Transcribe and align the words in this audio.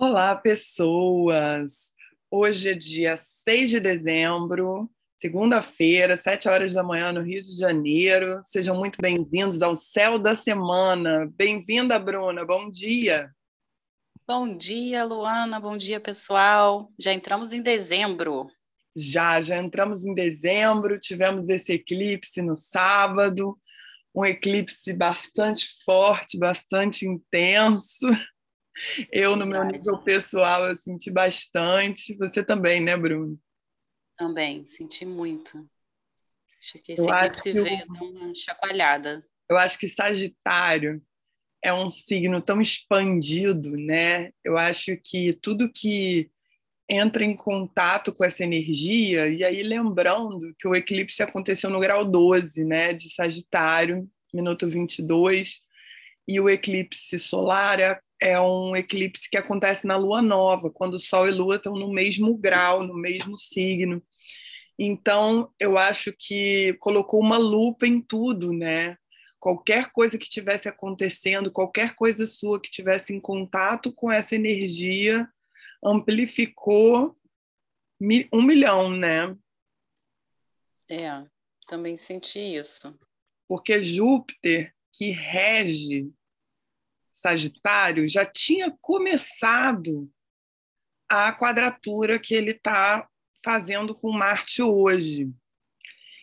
Olá, 0.00 0.36
pessoas! 0.36 1.92
Hoje 2.30 2.70
é 2.70 2.74
dia 2.74 3.16
6 3.16 3.68
de 3.68 3.80
dezembro, 3.80 4.88
segunda-feira, 5.20 6.16
7 6.16 6.48
horas 6.48 6.72
da 6.72 6.84
manhã, 6.84 7.10
no 7.10 7.20
Rio 7.20 7.42
de 7.42 7.58
Janeiro. 7.58 8.40
Sejam 8.46 8.76
muito 8.76 9.02
bem-vindos 9.02 9.60
ao 9.60 9.74
Céu 9.74 10.16
da 10.16 10.36
Semana. 10.36 11.28
Bem-vinda, 11.34 11.98
Bruna, 11.98 12.44
bom 12.44 12.70
dia! 12.70 13.34
Bom 14.24 14.56
dia, 14.56 15.04
Luana, 15.04 15.58
bom 15.58 15.76
dia, 15.76 15.98
pessoal. 15.98 16.88
Já 16.96 17.12
entramos 17.12 17.52
em 17.52 17.60
dezembro. 17.60 18.46
Já, 18.94 19.42
já 19.42 19.56
entramos 19.56 20.06
em 20.06 20.14
dezembro, 20.14 21.00
tivemos 21.00 21.48
esse 21.48 21.72
eclipse 21.72 22.40
no 22.40 22.54
sábado, 22.54 23.58
um 24.14 24.24
eclipse 24.24 24.92
bastante 24.92 25.66
forte, 25.84 26.38
bastante 26.38 27.04
intenso. 27.04 28.06
Eu, 29.10 29.36
no 29.36 29.46
meu 29.46 29.64
nível 29.64 29.98
pessoal, 29.98 30.66
eu 30.66 30.76
senti 30.76 31.10
bastante. 31.10 32.16
Você 32.16 32.44
também, 32.44 32.80
né, 32.80 32.96
Bruno? 32.96 33.38
Também, 34.16 34.66
senti 34.66 35.04
muito. 35.04 35.68
Acho 36.58 36.78
que 36.82 36.92
esse 36.92 37.02
eu 37.02 37.10
aqui 37.10 37.36
se 37.36 37.52
vê 37.52 37.84
uma 37.88 38.34
chacoalhada. 38.34 39.24
Eu 39.48 39.56
acho 39.56 39.78
que 39.78 39.88
Sagitário 39.88 41.02
é 41.62 41.72
um 41.72 41.88
signo 41.88 42.40
tão 42.40 42.60
expandido, 42.60 43.76
né? 43.76 44.30
Eu 44.44 44.56
acho 44.56 44.96
que 44.96 45.32
tudo 45.32 45.72
que 45.72 46.30
entra 46.88 47.22
em 47.22 47.36
contato 47.36 48.12
com 48.12 48.24
essa 48.24 48.42
energia, 48.42 49.28
e 49.28 49.44
aí 49.44 49.62
lembrando 49.62 50.54
que 50.58 50.66
o 50.66 50.74
eclipse 50.74 51.22
aconteceu 51.22 51.68
no 51.68 51.80
grau 51.80 52.04
12, 52.04 52.64
né, 52.64 52.94
de 52.94 53.10
Sagitário, 53.10 54.10
minuto 54.32 54.66
22, 54.66 55.60
e 56.26 56.40
o 56.40 56.48
eclipse 56.48 57.18
solar 57.18 57.78
é 57.78 58.00
é 58.20 58.40
um 58.40 58.74
eclipse 58.74 59.28
que 59.30 59.36
acontece 59.36 59.86
na 59.86 59.96
lua 59.96 60.20
nova, 60.20 60.70
quando 60.70 60.98
Sol 60.98 61.28
e 61.28 61.30
Lua 61.30 61.56
estão 61.56 61.74
no 61.74 61.92
mesmo 61.92 62.36
grau, 62.36 62.82
no 62.82 62.94
mesmo 62.94 63.38
signo. 63.38 64.02
Então, 64.78 65.52
eu 65.58 65.76
acho 65.76 66.12
que 66.16 66.72
colocou 66.74 67.20
uma 67.20 67.36
lupa 67.36 67.86
em 67.86 68.00
tudo, 68.00 68.52
né? 68.52 68.96
Qualquer 69.40 69.90
coisa 69.92 70.18
que 70.18 70.24
estivesse 70.24 70.68
acontecendo, 70.68 71.50
qualquer 71.50 71.94
coisa 71.94 72.26
sua 72.26 72.60
que 72.60 72.70
tivesse 72.70 73.14
em 73.14 73.20
contato 73.20 73.92
com 73.92 74.10
essa 74.10 74.34
energia, 74.34 75.28
amplificou 75.84 77.16
um 78.32 78.42
milhão, 78.42 78.90
né? 78.90 79.36
É, 80.88 81.24
também 81.66 81.96
senti 81.96 82.38
isso. 82.38 82.98
Porque 83.46 83.82
Júpiter, 83.82 84.74
que 84.92 85.10
rege 85.10 86.10
Sagitário 87.18 88.06
já 88.06 88.24
tinha 88.24 88.72
começado 88.80 90.08
a 91.08 91.32
quadratura 91.32 92.16
que 92.16 92.32
ele 92.32 92.52
está 92.52 93.08
fazendo 93.44 93.92
com 93.92 94.12
Marte 94.12 94.62
hoje. 94.62 95.28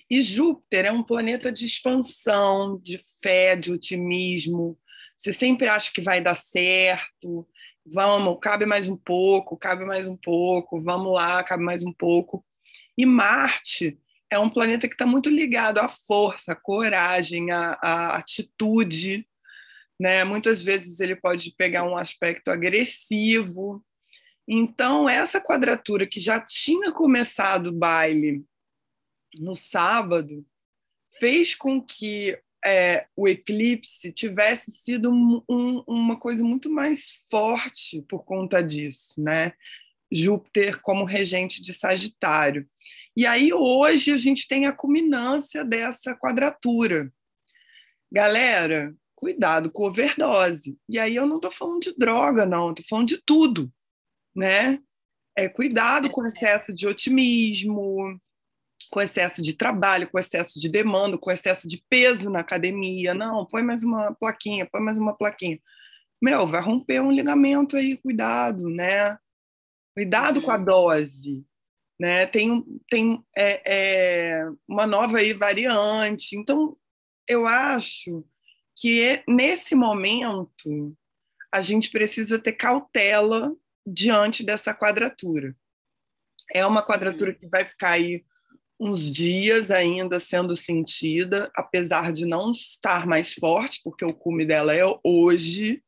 E 0.10 0.22
Júpiter 0.22 0.86
é 0.86 0.92
um 0.94 1.04
planeta 1.04 1.52
de 1.52 1.66
expansão, 1.66 2.80
de 2.82 3.04
fé, 3.22 3.58
de 3.58 3.74
otimismo. 3.74 4.80
Você 5.18 5.34
sempre 5.34 5.68
acha 5.68 5.92
que 5.92 6.02
vai 6.02 6.22
dar 6.22 6.36
certo. 6.36 7.46
Vamos, 7.86 8.38
cabe 8.42 8.66
mais 8.66 8.88
um 8.88 8.96
pouco, 8.96 9.58
cabe 9.58 9.84
mais 9.84 10.08
um 10.08 10.16
pouco, 10.16 10.82
vamos 10.82 11.14
lá, 11.14 11.44
cabe 11.44 11.64
mais 11.64 11.84
um 11.84 11.92
pouco. 11.92 12.46
E 12.98 13.06
Marte 13.06 14.00
é 14.32 14.40
um 14.40 14.50
planeta 14.50 14.88
que 14.88 14.94
está 14.94 15.06
muito 15.06 15.30
ligado 15.30 15.80
à 15.80 15.90
força, 15.90 16.54
à 16.54 16.56
coragem, 16.56 17.52
à, 17.52 17.78
à 17.82 18.16
atitude, 18.16 19.28
né? 20.00 20.24
Muitas 20.24 20.62
vezes 20.62 21.00
ele 21.00 21.16
pode 21.16 21.52
pegar 21.58 21.84
um 21.84 21.96
aspecto 21.96 22.50
agressivo. 22.50 23.84
Então, 24.48 25.10
essa 25.10 25.42
quadratura 25.42 26.06
que 26.06 26.20
já 26.20 26.40
tinha 26.40 26.92
começado 26.92 27.68
o 27.68 27.74
baile 27.76 28.44
no 29.40 29.56
sábado 29.56 30.46
fez 31.20 31.56
com 31.56 31.82
que 31.82 32.38
é, 32.66 33.06
o 33.16 33.28
eclipse 33.28 34.12
tivesse 34.12 34.72
sido 34.84 35.12
um, 35.12 35.42
um, 35.50 35.84
uma 35.88 36.20
coisa 36.20 36.44
muito 36.44 36.70
mais 36.70 37.22
forte 37.30 38.02
por 38.04 38.24
conta 38.24 38.62
disso, 38.62 39.14
né? 39.18 39.54
Júpiter 40.12 40.82
como 40.82 41.06
regente 41.06 41.62
de 41.62 41.74
Sagitário. 41.74 42.68
E 43.16 43.26
aí 43.26 43.54
hoje 43.54 44.12
a 44.12 44.18
gente 44.18 44.48
tem 44.48 44.66
a 44.66 44.72
culminância 44.72 45.64
dessa 45.64 46.16
quadratura. 46.16 47.12
Galera, 48.12 48.96
cuidado 49.26 49.72
com 49.72 49.88
overdose. 49.88 50.78
E 50.88 51.00
aí 51.00 51.16
eu 51.16 51.26
não 51.26 51.38
estou 51.38 51.50
falando 51.50 51.80
de 51.80 51.96
droga, 51.98 52.46
não, 52.46 52.70
estou 52.70 52.86
falando 52.88 53.08
de 53.08 53.18
tudo, 53.18 53.74
né? 54.36 54.80
É, 55.36 55.50
cuidado 55.50 56.12
com 56.12 56.24
excesso 56.24 56.72
de 56.72 56.86
otimismo, 56.86 58.22
com 58.92 59.02
excesso 59.02 59.42
de 59.42 59.54
trabalho, 59.54 60.08
com 60.12 60.20
excesso 60.20 60.60
de 60.60 60.70
demanda, 60.70 61.18
com 61.18 61.32
excesso 61.32 61.68
de 61.68 61.84
peso 61.90 62.30
na 62.30 62.42
academia. 62.42 63.16
Não, 63.16 63.48
põe 63.48 63.64
mais 63.64 63.84
uma 63.84 64.14
plaquinha, 64.14 64.70
põe 64.72 64.80
mais 64.80 65.00
uma 65.00 65.18
plaquinha. 65.18 65.60
Meu, 66.22 66.46
vai 66.46 66.62
romper 66.62 67.02
um 67.02 67.12
ligamento 67.12 67.76
aí, 67.76 67.98
cuidado, 67.98 68.70
né? 68.70 69.18
Cuidado 69.98 70.40
com 70.40 70.52
a 70.52 70.58
uhum. 70.58 70.66
dose. 70.66 71.44
Né? 72.00 72.28
Tem, 72.28 72.64
tem 72.92 73.26
é, 73.36 73.62
é, 73.66 74.50
uma 74.68 74.86
nova 74.86 75.18
aí 75.18 75.34
variante. 75.34 76.38
Então, 76.38 76.78
eu 77.28 77.48
acho 77.48 78.24
que 78.76 79.24
nesse 79.28 79.74
momento 79.76 80.96
a 81.52 81.62
gente 81.62 81.90
precisa 81.90 82.38
ter 82.38 82.54
cautela 82.54 83.56
diante 83.88 84.44
dessa 84.44 84.74
quadratura. 84.74 85.56
É 86.54 86.66
uma 86.66 86.86
quadratura 86.86 87.34
que 87.34 87.48
vai 87.48 87.66
ficar 87.66 87.92
aí 87.92 88.26
uns 88.80 89.10
dias 89.10 89.72
ainda 89.72 90.20
sendo 90.20 90.56
sentida, 90.56 91.50
apesar 91.56 92.12
de 92.12 92.26
não 92.26 92.52
estar 92.52 93.08
mais 93.08 93.34
forte, 93.34 93.80
porque 93.84 94.04
o 94.04 94.14
cume 94.14 94.46
dela 94.46 94.76
é 94.76 94.84
hoje, 95.04 95.82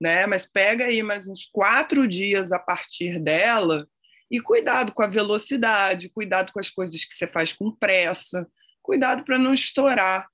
né? 0.00 0.26
Mas 0.26 0.44
pega 0.44 0.84
aí 0.84 1.02
mais 1.02 1.26
uns 1.26 1.46
quatro 1.46 2.06
dias 2.06 2.52
a 2.52 2.58
partir 2.58 3.18
dela 3.18 3.88
e 4.30 4.40
cuidado 4.40 4.92
com 4.92 5.02
a 5.02 5.08
velocidade, 5.08 6.10
cuidado 6.10 6.52
com 6.52 6.60
as 6.60 6.68
coisas 6.68 7.04
que 7.04 7.14
você 7.14 7.26
faz 7.26 7.52
com 7.52 7.74
pressa, 7.74 8.46
cuidado 8.82 9.24
para 9.24 9.38
não 9.38 9.54
estourar 9.54 10.28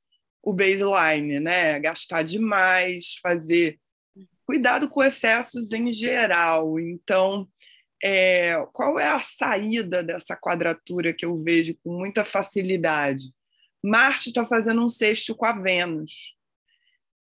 o 0.46 0.52
baseline, 0.52 1.40
né? 1.40 1.80
Gastar 1.80 2.22
demais, 2.22 3.16
fazer 3.20 3.80
cuidado 4.46 4.88
com 4.88 5.02
excessos 5.02 5.72
em 5.72 5.90
geral. 5.90 6.78
Então, 6.78 7.48
é, 8.00 8.54
qual 8.72 8.96
é 8.96 9.08
a 9.08 9.20
saída 9.20 10.04
dessa 10.04 10.36
quadratura 10.36 11.12
que 11.12 11.26
eu 11.26 11.42
vejo 11.42 11.76
com 11.82 11.98
muita 11.98 12.24
facilidade? 12.24 13.24
Marte 13.84 14.28
está 14.28 14.46
fazendo 14.46 14.84
um 14.84 14.86
sexto 14.86 15.34
com 15.34 15.44
a 15.44 15.52
Vênus. 15.52 16.36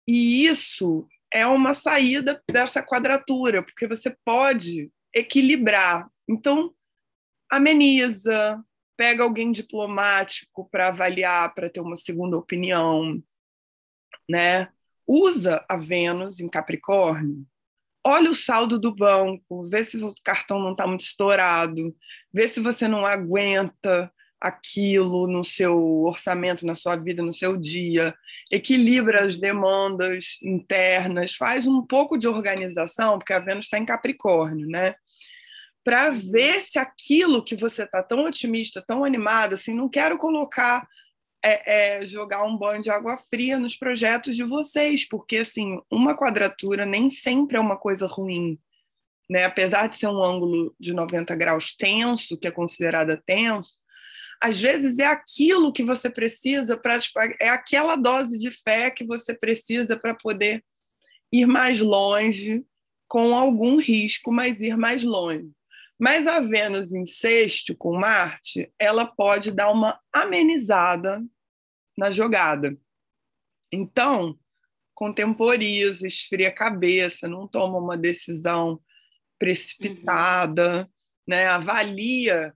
E 0.08 0.46
isso 0.46 1.08
é 1.34 1.46
uma 1.48 1.74
saída 1.74 2.40
dessa 2.48 2.84
quadratura, 2.84 3.64
porque 3.64 3.88
você 3.88 4.16
pode 4.24 4.92
equilibrar. 5.12 6.08
Então, 6.30 6.72
ameniza, 7.52 8.64
pega 8.98 9.24
alguém 9.24 9.52
diplomático 9.52 10.68
para 10.70 10.88
avaliar, 10.88 11.54
para 11.54 11.70
ter 11.70 11.80
uma 11.80 11.96
segunda 11.96 12.36
opinião, 12.36 13.22
né? 14.28 14.70
Usa 15.06 15.64
a 15.70 15.78
Vênus 15.78 16.40
em 16.40 16.50
Capricórnio. 16.50 17.46
Olha 18.06 18.32
o 18.32 18.36
saldo 18.36 18.80
do 18.80 18.94
banco, 18.94 19.70
vê 19.70 19.84
se 19.84 19.98
o 19.98 20.14
cartão 20.24 20.60
não 20.60 20.72
está 20.72 20.88
muito 20.88 21.02
estourado, 21.02 21.96
vê 22.34 22.48
se 22.48 22.60
você 22.60 22.88
não 22.88 23.06
aguenta 23.06 24.12
aquilo 24.40 25.28
no 25.28 25.44
seu 25.44 26.04
orçamento, 26.04 26.66
na 26.66 26.76
sua 26.76 26.96
vida, 26.96 27.24
no 27.24 27.34
seu 27.34 27.58
dia, 27.58 28.16
equilibra 28.52 29.26
as 29.26 29.38
demandas 29.38 30.38
internas, 30.44 31.36
faz 31.36 31.68
um 31.68 31.86
pouco 31.86 32.18
de 32.18 32.28
organização, 32.28 33.18
porque 33.18 33.34
a 33.34 33.40
Vênus 33.40 33.66
está 33.66 33.78
em 33.78 33.86
Capricórnio, 33.86 34.68
né? 34.68 34.96
Para 35.88 36.10
ver 36.10 36.60
se 36.60 36.78
aquilo 36.78 37.42
que 37.42 37.56
você 37.56 37.84
está 37.84 38.04
tão 38.04 38.26
otimista, 38.26 38.84
tão 38.86 39.06
animado, 39.06 39.54
assim, 39.54 39.74
não 39.74 39.88
quero 39.88 40.18
colocar 40.18 40.86
é, 41.42 42.00
é, 42.00 42.02
jogar 42.02 42.44
um 42.44 42.58
banho 42.58 42.82
de 42.82 42.90
água 42.90 43.18
fria 43.34 43.58
nos 43.58 43.78
projetos 43.78 44.36
de 44.36 44.44
vocês, 44.44 45.08
porque 45.08 45.38
assim 45.38 45.80
uma 45.90 46.14
quadratura 46.14 46.86
nem 46.86 47.10
sempre 47.10 47.56
é 47.56 47.60
uma 47.62 47.78
coisa 47.78 48.06
ruim, 48.06 48.60
né? 49.30 49.46
Apesar 49.46 49.88
de 49.88 49.98
ser 49.98 50.08
um 50.08 50.22
ângulo 50.22 50.76
de 50.78 50.94
90 50.94 51.34
graus 51.38 51.74
tenso, 51.74 52.38
que 52.38 52.50
é 52.50 52.52
considerada 52.52 53.24
tenso, 53.26 53.78
às 54.44 54.60
vezes 54.60 55.00
é 55.00 55.06
aquilo 55.06 55.72
que 55.72 55.86
você 55.86 56.10
precisa 56.10 56.76
para 56.76 57.00
tipo, 57.00 57.18
é 57.40 57.48
aquela 57.48 57.96
dose 57.96 58.38
de 58.38 58.52
fé 58.52 58.92
que 58.92 59.06
você 59.06 59.34
precisa 59.34 59.96
para 59.96 60.14
poder 60.14 60.62
ir 61.32 61.46
mais 61.46 61.80
longe 61.80 62.66
com 63.08 63.34
algum 63.34 63.78
risco, 63.78 64.34
mas 64.34 64.60
ir 64.60 64.76
mais 64.76 65.02
longe. 65.02 65.56
Mas 66.00 66.28
a 66.28 66.40
Vênus 66.40 66.94
em 66.94 67.06
sexto 67.06 67.76
com 67.76 67.98
Marte, 67.98 68.72
ela 68.78 69.06
pode 69.06 69.52
dar 69.52 69.72
uma 69.72 70.00
amenizada 70.14 71.24
na 71.98 72.12
jogada. 72.12 72.78
Então, 73.72 74.38
contemporiza, 74.94 76.06
esfria 76.06 76.50
a 76.50 76.54
cabeça, 76.54 77.28
não 77.28 77.48
toma 77.48 77.80
uma 77.80 77.98
decisão 77.98 78.80
precipitada, 79.40 80.82
uhum. 80.82 80.88
né? 81.28 81.48
avalia 81.48 82.54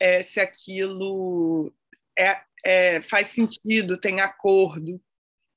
é, 0.00 0.22
se 0.22 0.40
aquilo 0.40 1.72
é, 2.18 2.40
é, 2.64 3.02
faz 3.02 3.28
sentido, 3.28 3.98
tem 3.98 4.20
acordo, 4.20 5.00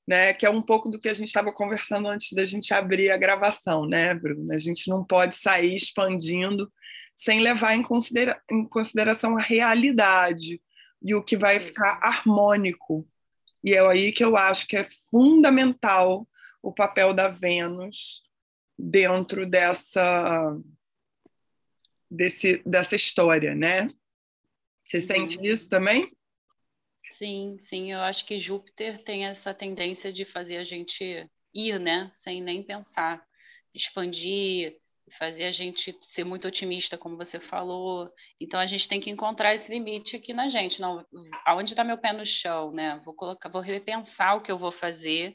né? 0.08 0.32
que 0.32 0.44
é 0.44 0.50
um 0.50 0.62
pouco 0.62 0.88
do 0.88 0.98
que 0.98 1.08
a 1.08 1.14
gente 1.14 1.28
estava 1.28 1.52
conversando 1.52 2.08
antes 2.08 2.32
da 2.32 2.44
gente 2.44 2.74
abrir 2.74 3.10
a 3.10 3.16
gravação, 3.16 3.86
né, 3.86 4.14
Bruno? 4.14 4.52
A 4.52 4.58
gente 4.58 4.88
não 4.88 5.04
pode 5.04 5.36
sair 5.36 5.74
expandindo 5.74 6.72
sem 7.18 7.40
levar 7.40 7.74
em, 7.74 7.82
considera 7.82 8.40
em 8.48 8.64
consideração 8.64 9.36
a 9.36 9.42
realidade 9.42 10.62
e 11.02 11.16
o 11.16 11.22
que 11.22 11.36
vai 11.36 11.58
ficar 11.58 11.98
harmônico. 12.00 13.06
E 13.62 13.74
é 13.74 13.84
aí 13.84 14.12
que 14.12 14.24
eu 14.24 14.36
acho 14.36 14.68
que 14.68 14.76
é 14.76 14.88
fundamental 15.10 16.28
o 16.62 16.72
papel 16.72 17.12
da 17.12 17.26
Vênus 17.28 18.22
dentro 18.78 19.44
dessa 19.44 20.56
desse, 22.08 22.62
dessa 22.64 22.94
história, 22.94 23.52
né? 23.52 23.90
Você 24.84 25.00
sente 25.00 25.38
uhum. 25.38 25.44
isso 25.44 25.68
também? 25.68 26.16
Sim, 27.10 27.58
sim. 27.60 27.92
Eu 27.92 27.98
acho 27.98 28.24
que 28.24 28.38
Júpiter 28.38 29.02
tem 29.02 29.26
essa 29.26 29.52
tendência 29.52 30.12
de 30.12 30.24
fazer 30.24 30.56
a 30.58 30.64
gente 30.64 31.28
ir, 31.52 31.80
né? 31.80 32.08
Sem 32.12 32.40
nem 32.40 32.62
pensar, 32.62 33.22
expandir, 33.74 34.78
fazer 35.10 35.44
a 35.44 35.50
gente 35.50 35.96
ser 36.02 36.24
muito 36.24 36.48
otimista, 36.48 36.98
como 36.98 37.16
você 37.16 37.38
falou. 37.40 38.12
Então 38.40 38.58
a 38.58 38.66
gente 38.66 38.88
tem 38.88 39.00
que 39.00 39.10
encontrar 39.10 39.54
esse 39.54 39.72
limite 39.72 40.16
aqui 40.16 40.32
na 40.32 40.48
gente. 40.48 40.80
Não, 40.80 41.04
aonde 41.44 41.72
está 41.72 41.84
meu 41.84 41.98
pé 41.98 42.12
no 42.12 42.26
chão, 42.26 42.72
né? 42.72 43.00
Vou 43.04 43.14
colocar, 43.14 43.48
vou 43.48 43.62
repensar 43.62 44.36
o 44.36 44.40
que 44.40 44.50
eu 44.50 44.58
vou 44.58 44.72
fazer 44.72 45.34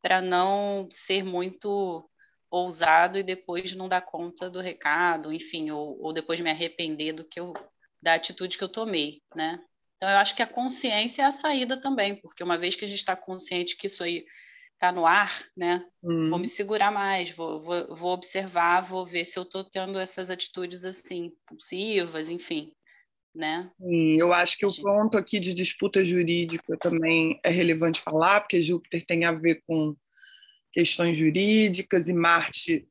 para 0.00 0.20
não 0.20 0.88
ser 0.90 1.24
muito 1.24 2.08
ousado 2.50 3.18
e 3.18 3.22
depois 3.22 3.74
não 3.74 3.88
dar 3.88 4.02
conta 4.02 4.50
do 4.50 4.60
recado, 4.60 5.32
enfim, 5.32 5.70
ou, 5.70 5.98
ou 6.02 6.12
depois 6.12 6.38
me 6.40 6.50
arrepender 6.50 7.12
do 7.12 7.24
que 7.24 7.40
eu 7.40 7.54
da 8.02 8.14
atitude 8.14 8.58
que 8.58 8.64
eu 8.64 8.68
tomei, 8.68 9.22
né? 9.34 9.60
Então 9.96 10.10
eu 10.10 10.18
acho 10.18 10.34
que 10.34 10.42
a 10.42 10.46
consciência 10.46 11.22
é 11.22 11.24
a 11.24 11.30
saída 11.30 11.80
também, 11.80 12.16
porque 12.16 12.42
uma 12.42 12.58
vez 12.58 12.74
que 12.74 12.84
a 12.84 12.88
gente 12.88 12.98
está 12.98 13.14
consciente 13.14 13.76
que 13.76 13.86
isso 13.86 14.02
aí 14.02 14.26
está 14.82 14.90
no 14.90 15.06
ar, 15.06 15.30
né? 15.56 15.84
Hum. 16.02 16.28
Vou 16.28 16.40
me 16.40 16.46
segurar 16.48 16.90
mais, 16.90 17.30
vou, 17.30 17.62
vou, 17.62 17.94
vou 17.94 18.12
observar, 18.12 18.80
vou 18.80 19.06
ver 19.06 19.24
se 19.24 19.38
eu 19.38 19.44
estou 19.44 19.62
tendo 19.62 19.96
essas 19.96 20.28
atitudes 20.28 20.84
assim, 20.84 21.26
impulsivas, 21.46 22.28
enfim, 22.28 22.72
né? 23.32 23.70
Sim, 23.80 24.18
eu 24.18 24.32
acho 24.32 24.58
que 24.58 24.66
o 24.66 24.74
ponto 24.74 25.16
aqui 25.16 25.38
de 25.38 25.54
disputa 25.54 26.04
jurídica 26.04 26.76
também 26.76 27.38
é 27.44 27.50
relevante 27.50 28.00
falar, 28.00 28.40
porque 28.40 28.60
Júpiter 28.60 29.06
tem 29.06 29.24
a 29.24 29.30
ver 29.30 29.62
com 29.68 29.94
questões 30.72 31.16
jurídicas 31.16 32.08
e 32.08 32.12
Marte 32.12 32.88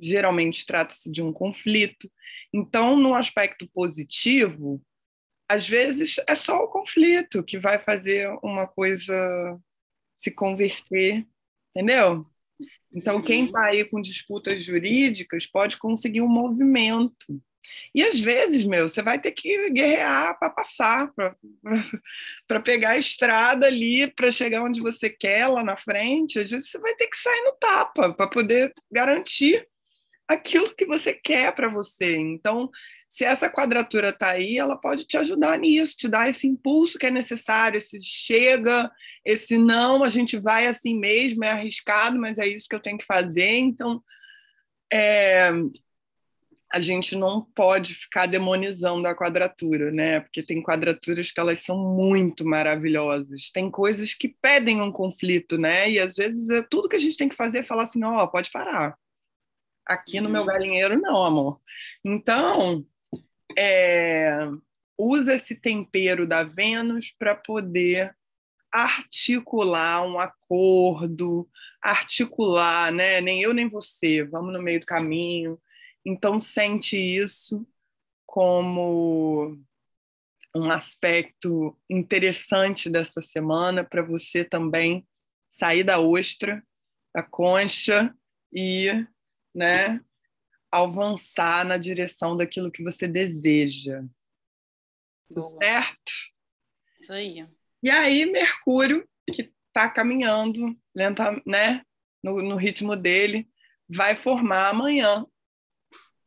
geralmente 0.00 0.64
trata-se 0.64 1.10
de 1.10 1.22
um 1.22 1.32
conflito. 1.32 2.10
Então, 2.52 2.96
no 2.96 3.14
aspecto 3.14 3.68
positivo, 3.72 4.82
às 5.46 5.68
vezes 5.68 6.16
é 6.26 6.34
só 6.34 6.64
o 6.64 6.68
conflito 6.68 7.44
que 7.44 7.58
vai 7.58 7.78
fazer 7.78 8.28
uma 8.42 8.66
coisa 8.66 9.60
se 10.14 10.30
converter, 10.30 11.26
entendeu? 11.74 12.26
Então, 12.92 13.20
quem 13.20 13.46
está 13.46 13.60
uhum. 13.60 13.66
aí 13.66 13.84
com 13.84 14.00
disputas 14.00 14.62
jurídicas 14.62 15.46
pode 15.46 15.76
conseguir 15.76 16.20
um 16.20 16.28
movimento. 16.28 17.42
E 17.94 18.04
às 18.04 18.20
vezes, 18.20 18.64
meu, 18.64 18.88
você 18.88 19.02
vai 19.02 19.18
ter 19.18 19.32
que 19.32 19.70
guerrear 19.70 20.38
para 20.38 20.50
passar, 20.50 21.10
para 22.46 22.60
pegar 22.60 22.90
a 22.90 22.98
estrada 22.98 23.66
ali, 23.66 24.06
para 24.12 24.30
chegar 24.30 24.62
onde 24.62 24.80
você 24.80 25.10
quer 25.10 25.48
lá 25.48 25.64
na 25.64 25.76
frente. 25.76 26.38
Às 26.38 26.50
vezes 26.50 26.70
você 26.70 26.78
vai 26.78 26.94
ter 26.94 27.08
que 27.08 27.16
sair 27.16 27.40
no 27.42 27.56
tapa 27.56 28.12
para 28.12 28.28
poder 28.28 28.72
garantir 28.92 29.66
aquilo 30.28 30.74
que 30.76 30.86
você 30.86 31.12
quer 31.12 31.52
para 31.54 31.68
você. 31.68 32.16
Então, 32.16 32.70
se 33.14 33.24
essa 33.24 33.48
quadratura 33.48 34.08
está 34.08 34.30
aí, 34.30 34.58
ela 34.58 34.76
pode 34.76 35.04
te 35.04 35.16
ajudar 35.16 35.56
nisso, 35.56 35.96
te 35.96 36.08
dar 36.08 36.28
esse 36.28 36.48
impulso 36.48 36.98
que 36.98 37.06
é 37.06 37.10
necessário, 37.12 37.78
esse 37.78 38.02
chega, 38.02 38.90
esse 39.24 39.56
não, 39.56 40.02
a 40.02 40.08
gente 40.08 40.36
vai 40.36 40.66
assim 40.66 40.98
mesmo, 40.98 41.44
é 41.44 41.50
arriscado, 41.50 42.18
mas 42.18 42.38
é 42.38 42.48
isso 42.48 42.68
que 42.68 42.74
eu 42.74 42.82
tenho 42.82 42.98
que 42.98 43.06
fazer. 43.06 43.52
Então, 43.52 44.02
é, 44.92 45.48
a 46.72 46.80
gente 46.80 47.14
não 47.14 47.40
pode 47.54 47.94
ficar 47.94 48.26
demonizando 48.26 49.06
a 49.06 49.14
quadratura, 49.14 49.92
né? 49.92 50.18
Porque 50.18 50.42
tem 50.42 50.60
quadraturas 50.60 51.30
que 51.30 51.38
elas 51.38 51.60
são 51.60 51.94
muito 51.94 52.44
maravilhosas. 52.44 53.48
Tem 53.52 53.70
coisas 53.70 54.12
que 54.12 54.34
pedem 54.42 54.82
um 54.82 54.90
conflito, 54.90 55.56
né? 55.56 55.88
E 55.88 56.00
às 56.00 56.16
vezes 56.16 56.50
é 56.50 56.62
tudo 56.68 56.88
que 56.88 56.96
a 56.96 57.00
gente 57.00 57.16
tem 57.16 57.28
que 57.28 57.36
fazer 57.36 57.58
é 57.58 57.64
falar 57.64 57.84
assim, 57.84 58.02
ó, 58.02 58.24
oh, 58.24 58.28
pode 58.28 58.50
parar. 58.50 58.98
Aqui 59.86 60.20
no 60.20 60.28
meu 60.28 60.40
uhum. 60.40 60.48
galinheiro 60.48 61.00
não, 61.00 61.22
amor. 61.22 61.60
Então, 62.04 62.84
é, 63.56 64.48
usa 64.98 65.34
esse 65.34 65.54
tempero 65.54 66.26
da 66.26 66.44
Vênus 66.44 67.12
para 67.18 67.34
poder 67.34 68.14
articular 68.72 70.06
um 70.06 70.18
acordo, 70.18 71.48
articular, 71.80 72.92
né? 72.92 73.20
Nem 73.20 73.40
eu 73.40 73.54
nem 73.54 73.68
você, 73.68 74.24
vamos 74.24 74.52
no 74.52 74.62
meio 74.62 74.80
do 74.80 74.86
caminho 74.86 75.60
então, 76.04 76.38
sente 76.38 76.98
isso 76.98 77.66
como 78.26 79.58
um 80.54 80.70
aspecto 80.70 81.76
interessante 81.88 82.90
dessa 82.90 83.22
semana 83.22 83.82
para 83.82 84.02
você 84.02 84.44
também 84.44 85.06
sair 85.50 85.82
da 85.82 85.98
ostra, 85.98 86.62
da 87.14 87.22
concha 87.22 88.14
e 88.52 88.88
né, 89.54 90.00
avançar 90.82 91.64
na 91.64 91.76
direção 91.76 92.36
daquilo 92.36 92.70
que 92.70 92.82
você 92.82 93.06
deseja. 93.06 94.02
Tudo 95.28 95.46
certo? 95.46 96.12
Isso 96.98 97.12
aí. 97.12 97.46
E 97.82 97.90
aí, 97.90 98.26
Mercúrio, 98.26 99.08
que 99.32 99.52
está 99.68 99.88
caminhando 99.88 100.76
lenta, 100.94 101.40
né, 101.46 101.84
no, 102.22 102.42
no 102.42 102.56
ritmo 102.56 102.96
dele, 102.96 103.48
vai 103.88 104.16
formar 104.16 104.70
amanhã 104.70 105.26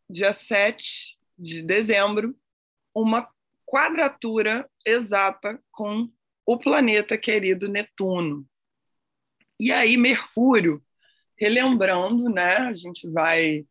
dia 0.10 0.32
7 0.32 1.18
de 1.38 1.62
dezembro, 1.62 2.38
uma 2.96 3.30
quadratura 3.66 4.70
exata 4.86 5.62
com 5.72 6.10
o 6.46 6.58
planeta 6.58 7.18
querido 7.18 7.68
Netuno. 7.68 8.48
E 9.60 9.72
aí, 9.72 9.98
Mercúrio, 9.98 10.82
relembrando, 11.36 12.30
né, 12.30 12.58
a 12.58 12.74
gente 12.74 13.10
vai 13.10 13.66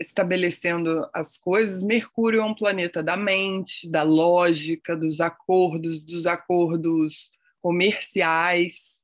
estabelecendo 0.00 1.08
as 1.14 1.38
coisas. 1.38 1.82
Mercúrio 1.82 2.40
é 2.40 2.44
um 2.44 2.54
planeta 2.54 3.02
da 3.02 3.16
mente, 3.16 3.88
da 3.88 4.02
lógica, 4.02 4.96
dos 4.96 5.20
acordos, 5.20 6.02
dos 6.02 6.26
acordos 6.26 7.30
comerciais, 7.60 8.96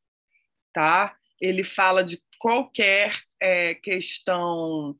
tá? 0.73 1.17
Ele 1.41 1.65
fala 1.65 2.05
de 2.05 2.23
qualquer 2.39 3.19
é, 3.41 3.75
questão 3.75 4.97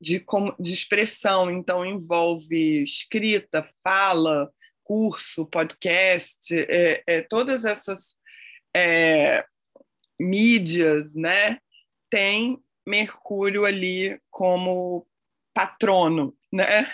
de, 0.00 0.24
de 0.58 0.72
expressão, 0.72 1.50
então 1.50 1.84
envolve 1.86 2.82
escrita, 2.82 3.68
fala, 3.82 4.50
curso, 4.82 5.46
podcast, 5.46 6.54
é, 6.54 7.02
é, 7.06 7.22
todas 7.22 7.64
essas 7.64 8.16
é, 8.74 9.44
mídias, 10.18 11.14
né, 11.14 11.58
tem 12.10 12.58
Mercúrio 12.86 13.64
ali 13.64 14.20
como 14.28 15.06
patrono, 15.54 16.34
né? 16.52 16.90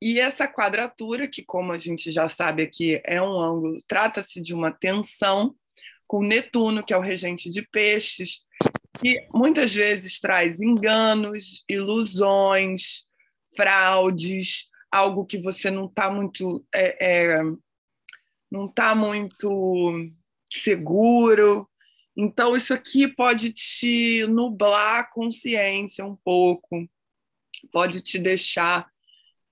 E 0.00 0.20
essa 0.20 0.46
quadratura, 0.46 1.28
que 1.28 1.42
como 1.44 1.72
a 1.72 1.78
gente 1.78 2.12
já 2.12 2.28
sabe 2.28 2.62
aqui 2.62 3.00
é 3.04 3.20
um 3.20 3.40
ângulo, 3.40 3.78
trata-se 3.88 4.40
de 4.40 4.54
uma 4.54 4.70
tensão 4.70 5.54
com 6.06 6.22
Netuno, 6.22 6.84
que 6.84 6.92
é 6.92 6.96
o 6.96 7.00
regente 7.00 7.50
de 7.50 7.62
peixes, 7.62 8.40
que 9.00 9.26
muitas 9.34 9.74
vezes 9.74 10.20
traz 10.20 10.60
enganos, 10.60 11.64
ilusões, 11.68 13.04
fraudes, 13.56 14.68
algo 14.90 15.26
que 15.26 15.40
você 15.40 15.70
não 15.70 15.86
está 15.86 16.10
muito 16.10 16.64
é, 16.74 17.06
é, 17.24 17.42
não 18.50 18.66
está 18.66 18.94
muito 18.94 19.92
seguro. 20.50 21.68
Então 22.16 22.56
isso 22.56 22.72
aqui 22.72 23.08
pode 23.08 23.52
te 23.52 24.26
nublar 24.28 25.00
a 25.00 25.10
consciência 25.10 26.04
um 26.04 26.16
pouco, 26.16 26.88
pode 27.76 28.00
te 28.00 28.18
deixar 28.18 28.88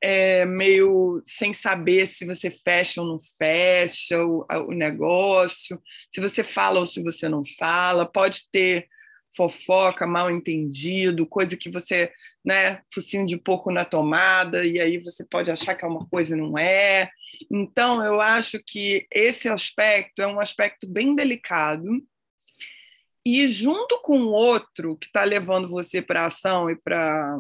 é, 0.03 0.47
meio 0.47 1.21
sem 1.27 1.53
saber 1.53 2.07
se 2.07 2.25
você 2.25 2.51
fecha 2.51 3.03
ou 3.03 3.07
não 3.07 3.19
fecha 3.37 4.25
o, 4.25 4.47
o 4.67 4.73
negócio, 4.73 5.79
se 6.11 6.23
você 6.23 6.43
fala 6.43 6.81
ou 6.81 6.87
se 6.87 7.03
você 7.03 7.29
não 7.29 7.43
fala, 7.59 8.11
pode 8.11 8.51
ter 8.51 8.89
fofoca, 9.37 10.07
mal 10.07 10.31
entendido, 10.31 11.27
coisa 11.27 11.55
que 11.55 11.69
você, 11.69 12.11
né, 12.43 12.81
focinho 12.91 13.27
de 13.27 13.37
porco 13.37 13.71
na 13.71 13.85
tomada, 13.85 14.65
e 14.65 14.81
aí 14.81 14.97
você 14.97 15.23
pode 15.23 15.51
achar 15.51 15.75
que 15.75 15.85
é 15.85 15.89
uma 15.89 16.09
coisa 16.09 16.35
e 16.35 16.41
não 16.41 16.57
é. 16.57 17.11
Então, 17.51 18.03
eu 18.03 18.23
acho 18.23 18.59
que 18.67 19.07
esse 19.13 19.51
aspecto 19.51 20.23
é 20.23 20.27
um 20.27 20.41
aspecto 20.41 20.89
bem 20.89 21.15
delicado. 21.15 22.03
E 23.27 23.49
junto 23.49 24.01
com 24.03 24.19
o 24.19 24.33
outro 24.33 24.97
que 24.97 25.09
está 25.09 25.25
levando 25.25 25.69
você 25.69 26.01
para 26.01 26.25
ação 26.25 26.71
e 26.71 26.77
para 26.77 27.39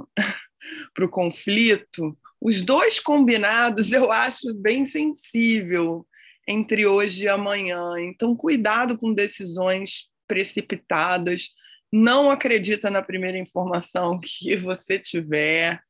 para 0.95 1.05
o 1.05 1.11
conflito, 1.11 2.17
os 2.41 2.63
dois 2.63 3.01
combinados 3.01 3.93
eu 3.93 4.13
acho 4.13 4.55
bem 4.55 4.87
sensível 4.87 6.07
entre 6.47 6.87
hoje 6.87 7.25
e 7.25 7.29
amanhã. 7.29 7.93
Então, 7.99 8.37
cuidado 8.37 8.99
com 8.99 9.15
decisões 9.15 10.09
precipitadas. 10.29 11.51
Não 11.91 12.31
acredita 12.31 12.91
na 12.91 13.03
primeira 13.03 13.39
informação 13.39 14.21
que 14.23 14.57
você 14.57 14.99
tiver. 14.99 15.81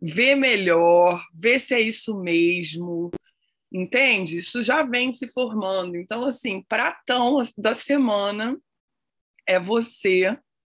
Vê 0.00 0.34
melhor, 0.34 1.24
vê 1.34 1.58
se 1.58 1.74
é 1.74 1.80
isso 1.80 2.18
mesmo. 2.20 3.10
Entende? 3.72 4.38
Isso 4.38 4.62
já 4.62 4.82
vem 4.82 5.10
se 5.10 5.28
formando. 5.28 5.96
Então, 5.96 6.24
assim, 6.24 6.64
pratão 6.68 7.42
da 7.58 7.74
semana 7.74 8.56
é 9.46 9.58
você 9.58 10.38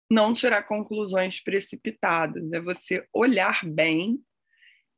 não 0.10 0.34
tirar 0.34 0.64
conclusões 0.64 1.40
precipitadas, 1.42 2.52
é 2.52 2.62
você 2.62 3.06
olhar 3.14 3.62
bem, 3.66 4.20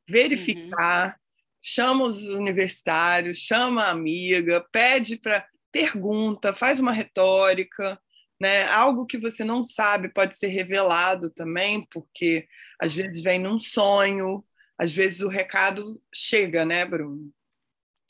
verificar, 0.08 1.08
uhum. 1.08 1.14
chama 1.62 2.06
os 2.06 2.22
universitários, 2.24 3.38
chama 3.38 3.84
a 3.84 3.90
amiga, 3.90 4.64
pede 4.72 5.18
para 5.18 5.46
pergunta, 5.72 6.52
faz 6.52 6.80
uma 6.80 6.92
retórica, 6.92 8.00
né? 8.40 8.64
Algo 8.64 9.06
que 9.06 9.18
você 9.18 9.44
não 9.44 9.62
sabe 9.62 10.12
pode 10.12 10.36
ser 10.36 10.48
revelado 10.48 11.30
também, 11.30 11.86
porque 11.90 12.46
às 12.80 12.94
vezes 12.94 13.22
vem 13.22 13.38
num 13.38 13.60
sonho, 13.60 14.44
às 14.78 14.92
vezes 14.92 15.20
o 15.20 15.28
recado 15.28 16.02
chega, 16.12 16.64
né, 16.64 16.84
Bruno? 16.86 17.30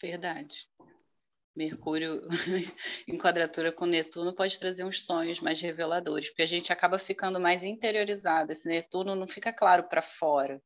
Verdade. 0.00 0.68
Mercúrio 1.60 2.22
em 3.06 3.18
quadratura 3.18 3.70
com 3.70 3.84
Netuno 3.84 4.34
pode 4.34 4.58
trazer 4.58 4.82
uns 4.82 5.04
sonhos 5.04 5.40
mais 5.40 5.60
reveladores, 5.60 6.28
porque 6.28 6.42
a 6.42 6.46
gente 6.46 6.72
acaba 6.72 6.98
ficando 6.98 7.38
mais 7.38 7.64
interiorizado. 7.64 8.50
Esse 8.50 8.66
Netuno 8.66 9.14
não 9.14 9.28
fica 9.28 9.52
claro 9.52 9.84
para 9.84 10.00
fora, 10.00 10.62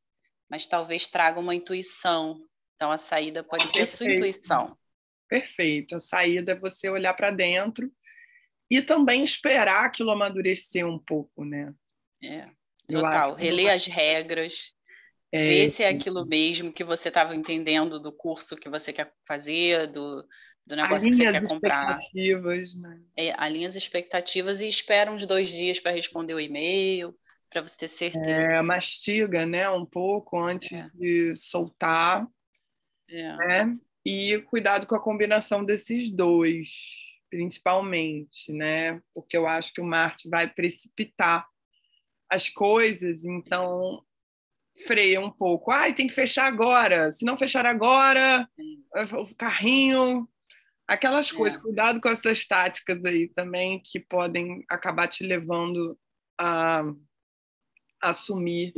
mas 0.49 0.65
talvez 0.67 1.05
traga 1.05 1.37
uma 1.37 1.53
intuição. 1.53 2.41
Então 2.75 2.91
a 2.91 2.97
saída 2.97 3.43
pode 3.43 3.65
Perfeito. 3.65 3.87
ser 3.87 3.93
a 3.93 3.97
sua 3.97 4.13
intuição. 4.13 4.77
Perfeito. 5.27 5.95
A 5.97 5.99
saída 5.99 6.53
é 6.53 6.59
você 6.59 6.89
olhar 6.89 7.13
para 7.13 7.29
dentro 7.29 7.91
e 8.71 8.81
também 8.81 9.21
esperar 9.21 9.83
aquilo 9.83 10.11
amadurecer 10.11 10.87
um 10.87 10.97
pouco, 10.97 11.43
né? 11.43 11.73
É. 12.23 12.49
Total. 12.87 13.33
Reler 13.33 13.73
as 13.73 13.85
regras, 13.85 14.71
é, 15.29 15.39
ver 15.39 15.69
se 15.69 15.83
é 15.83 15.89
aquilo 15.89 16.25
mesmo 16.25 16.71
que 16.71 16.83
você 16.83 17.09
estava 17.09 17.35
entendendo 17.35 17.99
do 17.99 18.13
curso 18.13 18.55
que 18.55 18.69
você 18.69 18.93
quer 18.93 19.11
fazer, 19.27 19.87
do, 19.87 20.25
do 20.65 20.75
negócio 20.75 21.07
que 21.07 21.15
você 21.15 21.31
quer 21.31 21.47
comprar. 21.47 21.97
expectativas, 21.97 22.73
né? 22.75 22.99
É, 23.15 23.33
alinha 23.37 23.67
as 23.67 23.75
expectativas 23.75 24.61
e 24.61 24.67
espera 24.67 25.11
uns 25.11 25.25
dois 25.25 25.49
dias 25.49 25.79
para 25.79 25.91
responder 25.91 26.33
o 26.33 26.39
e-mail, 26.39 27.15
para 27.49 27.61
você 27.61 27.77
ter 27.77 27.87
certeza. 27.87 28.29
É, 28.29 28.61
mastiga, 28.61 29.45
né, 29.45 29.69
um 29.69 29.85
pouco 29.85 30.39
antes 30.39 30.71
é. 30.71 30.89
de 30.95 31.35
soltar, 31.35 32.27
é. 33.09 33.35
né? 33.37 33.77
E 34.03 34.39
cuidado 34.49 34.85
com 34.85 34.95
a 34.95 35.01
combinação 35.01 35.63
desses 35.63 36.11
dois, 36.11 36.69
principalmente, 37.29 38.51
né? 38.51 39.01
Porque 39.13 39.37
eu 39.37 39.47
acho 39.47 39.73
que 39.73 39.81
o 39.81 39.85
Marte 39.85 40.29
vai 40.29 40.51
precipitar 40.51 41.47
as 42.29 42.49
coisas, 42.49 43.25
então 43.25 44.03
freia 44.85 45.21
um 45.21 45.31
pouco. 45.31 45.71
Ai, 45.71 45.93
tem 45.93 46.07
que 46.07 46.13
fechar 46.13 46.45
agora. 46.45 47.11
Se 47.11 47.23
não 47.23 47.37
fechar 47.37 47.65
agora, 47.65 48.47
o 49.13 49.35
carrinho 49.35 50.27
Aquelas 50.87 51.31
é. 51.31 51.35
coisas, 51.35 51.61
cuidado 51.61 51.99
com 51.99 52.09
essas 52.09 52.45
táticas 52.45 53.03
aí 53.05 53.27
também 53.29 53.81
que 53.83 53.99
podem 53.99 54.63
acabar 54.69 55.07
te 55.07 55.25
levando 55.25 55.97
a 56.39 56.83
assumir 58.01 58.73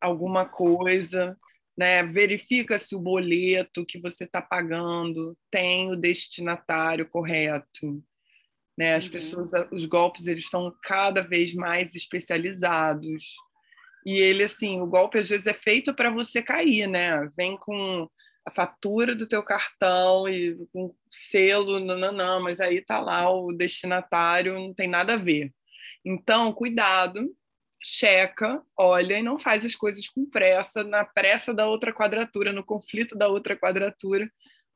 alguma 0.00 0.44
coisa, 0.44 1.38
né? 1.76 2.02
Verifica 2.02 2.78
se 2.78 2.94
o 2.96 3.00
boleto 3.00 3.86
que 3.86 4.00
você 4.00 4.24
está 4.24 4.42
pagando 4.42 5.36
tem 5.50 5.90
o 5.90 5.96
destinatário 5.96 7.08
correto. 7.08 8.02
Né? 8.76 8.94
As 8.94 9.04
uhum. 9.04 9.12
pessoas, 9.12 9.50
os 9.70 9.84
golpes, 9.84 10.26
eles 10.26 10.44
estão 10.44 10.74
cada 10.82 11.20
vez 11.22 11.54
mais 11.54 11.94
especializados. 11.94 13.34
E 14.04 14.18
ele, 14.18 14.42
assim, 14.42 14.80
o 14.80 14.86
golpe 14.86 15.18
às 15.18 15.28
vezes 15.28 15.46
é 15.46 15.54
feito 15.54 15.94
para 15.94 16.10
você 16.10 16.42
cair, 16.42 16.88
né? 16.88 17.30
Vem 17.36 17.56
com 17.56 18.08
a 18.44 18.50
fatura 18.50 19.14
do 19.14 19.26
teu 19.26 19.42
cartão 19.42 20.28
e 20.28 20.56
com 20.72 20.94
selo, 21.10 21.78
não, 21.78 21.96
não, 21.96 22.12
não, 22.12 22.42
mas 22.42 22.60
aí 22.60 22.80
tá 22.80 23.00
lá 23.00 23.30
o 23.30 23.52
destinatário, 23.52 24.54
não 24.54 24.74
tem 24.74 24.88
nada 24.88 25.14
a 25.14 25.18
ver. 25.18 25.52
Então, 26.04 26.52
cuidado, 26.52 27.32
checa, 27.80 28.62
olha 28.78 29.18
e 29.18 29.22
não 29.22 29.38
faz 29.38 29.64
as 29.64 29.74
coisas 29.74 30.08
com 30.08 30.28
pressa, 30.28 30.84
na 30.84 31.04
pressa 31.04 31.54
da 31.54 31.66
outra 31.66 31.92
quadratura, 31.92 32.52
no 32.52 32.64
conflito 32.64 33.16
da 33.16 33.28
outra 33.28 33.56
quadratura, 33.56 34.30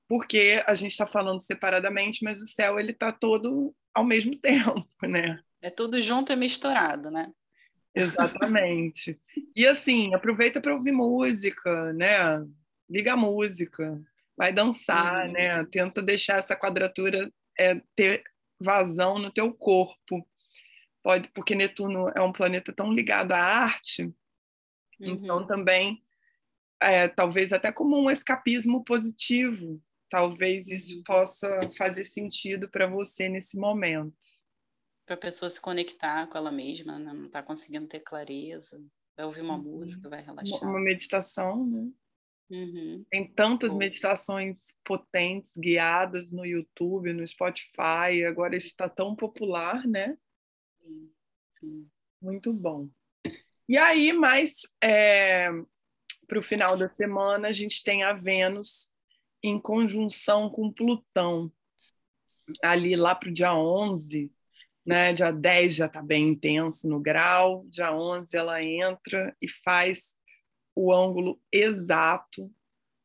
porque 0.09 0.63
a 0.67 0.75
gente 0.75 0.93
está 0.93 1.07
falando 1.07 1.41
separadamente, 1.41 2.23
mas 2.23 2.41
o 2.41 2.47
céu 2.47 2.79
ele 2.79 2.93
está 2.93 3.13
todo 3.13 3.75
ao 3.95 4.05
mesmo 4.05 4.39
tempo, 4.39 4.87
né? 5.03 5.41
É 5.61 5.71
tudo 5.71 6.01
junto 6.01 6.33
e 6.33 6.37
misturado, 6.37 7.11
né? 7.11 7.33
Exatamente. 7.95 9.19
E 9.55 9.67
assim, 9.67 10.15
aproveita 10.15 10.61
para 10.61 10.75
ouvir 10.75 10.93
música, 10.93 11.93
né? 11.95 12.45
Liga 12.89 13.15
a 13.15 13.17
música, 13.17 14.01
vai 14.37 14.53
dançar, 14.53 15.27
uhum. 15.27 15.33
né? 15.33 15.65
Tenta 15.67 16.03
deixar 16.03 16.39
essa 16.39 16.57
quadratura 16.57 17.33
é, 17.59 17.81
ter 17.95 18.23
vazão 18.61 19.19
no 19.19 19.31
teu 19.31 19.53
corpo. 19.53 20.27
Pode, 21.03 21.31
porque 21.31 21.55
Netuno 21.55 22.07
é 22.17 22.21
um 22.21 22.33
planeta 22.33 22.73
tão 22.73 22.93
ligado 22.93 23.33
à 23.33 23.39
arte, 23.39 24.13
então 25.01 25.15
uhum. 25.15 25.25
então 25.25 25.47
também 25.47 26.03
é, 26.83 27.09
talvez 27.09 27.53
até 27.53 27.73
como 27.73 27.97
um 27.97 28.11
escapismo 28.11 28.85
positivo. 28.85 29.81
Talvez 30.09 30.69
isso 30.69 30.97
uhum. 30.97 31.03
possa 31.03 31.71
fazer 31.77 32.05
sentido 32.05 32.69
para 32.69 32.87
você 32.87 33.29
nesse 33.29 33.57
momento. 33.57 34.17
Para 35.05 35.17
a 35.17 35.19
pessoa 35.19 35.51
se 35.51 35.61
conectar 35.61 36.27
com 36.29 36.39
ela 36.39 36.53
mesma, 36.53 36.99
né? 36.99 37.13
não 37.13 37.27
está 37.27 37.43
conseguindo 37.43 37.87
ter 37.87 38.01
clareza, 38.01 38.81
vai 39.17 39.27
ouvir 39.27 39.41
uma 39.41 39.59
música, 39.59 40.09
vai 40.09 40.23
relaxar. 40.23 40.63
Uma 40.63 40.81
meditação, 40.81 41.67
né? 41.67 41.91
Uhum. 42.49 43.05
Tem 43.11 43.27
tantas 43.27 43.75
meditações 43.75 44.59
potentes, 44.85 45.51
guiadas 45.57 46.31
no 46.31 46.45
YouTube, 46.45 47.13
no 47.13 47.27
Spotify. 47.27 48.25
Agora 48.27 48.57
está 48.57 48.89
tão 48.89 49.17
popular, 49.17 49.87
né? 49.87 50.17
Sim. 50.81 51.11
Sim. 51.59 51.89
Muito 52.21 52.53
bom. 52.53 52.89
E 53.69 53.77
aí, 53.77 54.13
mais 54.13 54.63
é, 54.83 55.49
para 56.27 56.39
o 56.39 56.43
final 56.43 56.77
da 56.77 56.89
semana, 56.89 57.49
a 57.49 57.53
gente 57.53 57.83
tem 57.83 58.03
a 58.03 58.13
Vênus 58.13 58.91
em 59.43 59.61
conjunção 59.61 60.51
com 60.51 60.73
Plutão. 60.73 61.53
Ali 62.63 62.95
lá 62.95 63.15
para 63.15 63.29
o 63.29 63.33
dia 63.33 63.55
11, 63.55 64.31
né? 64.85 65.13
dia 65.13 65.33
10 65.33 65.75
já 65.75 65.87
está 65.87 66.01
bem 66.01 66.29
intenso 66.29 66.89
no 66.89 67.01
grau, 67.01 67.65
dia 67.69 67.93
11 67.93 68.37
ela 68.37 68.63
entra 68.63 69.37
e 69.43 69.49
faz 69.49 70.16
o 70.77 70.93
ângulo 70.93 71.41
exato. 71.51 72.53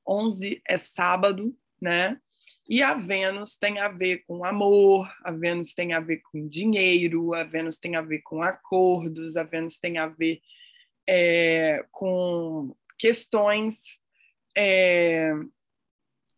11 0.05 0.61
é 0.67 0.77
sábado, 0.77 1.57
né? 1.81 2.19
E 2.69 2.83
a 2.83 2.93
Vênus 2.93 3.57
tem 3.57 3.79
a 3.79 3.87
ver 3.87 4.23
com 4.25 4.43
amor, 4.43 5.09
a 5.23 5.31
Vênus 5.31 5.73
tem 5.73 5.93
a 5.93 5.99
ver 5.99 6.21
com 6.31 6.47
dinheiro, 6.47 7.33
a 7.33 7.43
Vênus 7.43 7.77
tem 7.77 7.95
a 7.95 8.01
ver 8.01 8.21
com 8.21 8.43
acordos, 8.43 9.37
a 9.37 9.43
Vênus 9.43 9.79
tem 9.79 9.97
a 9.97 10.07
ver 10.07 10.41
é, 11.07 11.85
com 11.91 12.75
questões 12.97 13.99
é, 14.57 15.31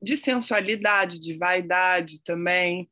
de 0.01 0.17
sensualidade, 0.17 1.19
de 1.19 1.37
vaidade 1.37 2.21
também, 2.23 2.89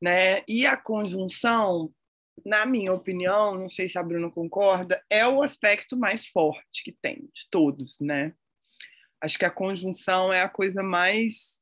né? 0.00 0.42
E 0.48 0.66
a 0.66 0.76
conjunção 0.76 1.92
na 2.44 2.66
minha 2.66 2.92
opinião, 2.92 3.58
não 3.58 3.68
sei 3.68 3.88
se 3.88 3.98
a 3.98 4.02
Bruna 4.02 4.30
concorda, 4.30 5.02
é 5.08 5.26
o 5.26 5.42
aspecto 5.42 5.96
mais 5.96 6.26
forte 6.26 6.82
que 6.84 6.92
tem 6.92 7.28
de 7.32 7.48
todos, 7.50 7.98
né? 8.00 8.34
Acho 9.20 9.38
que 9.38 9.44
a 9.44 9.50
conjunção 9.50 10.32
é 10.32 10.42
a 10.42 10.48
coisa 10.48 10.82
mais 10.82 11.58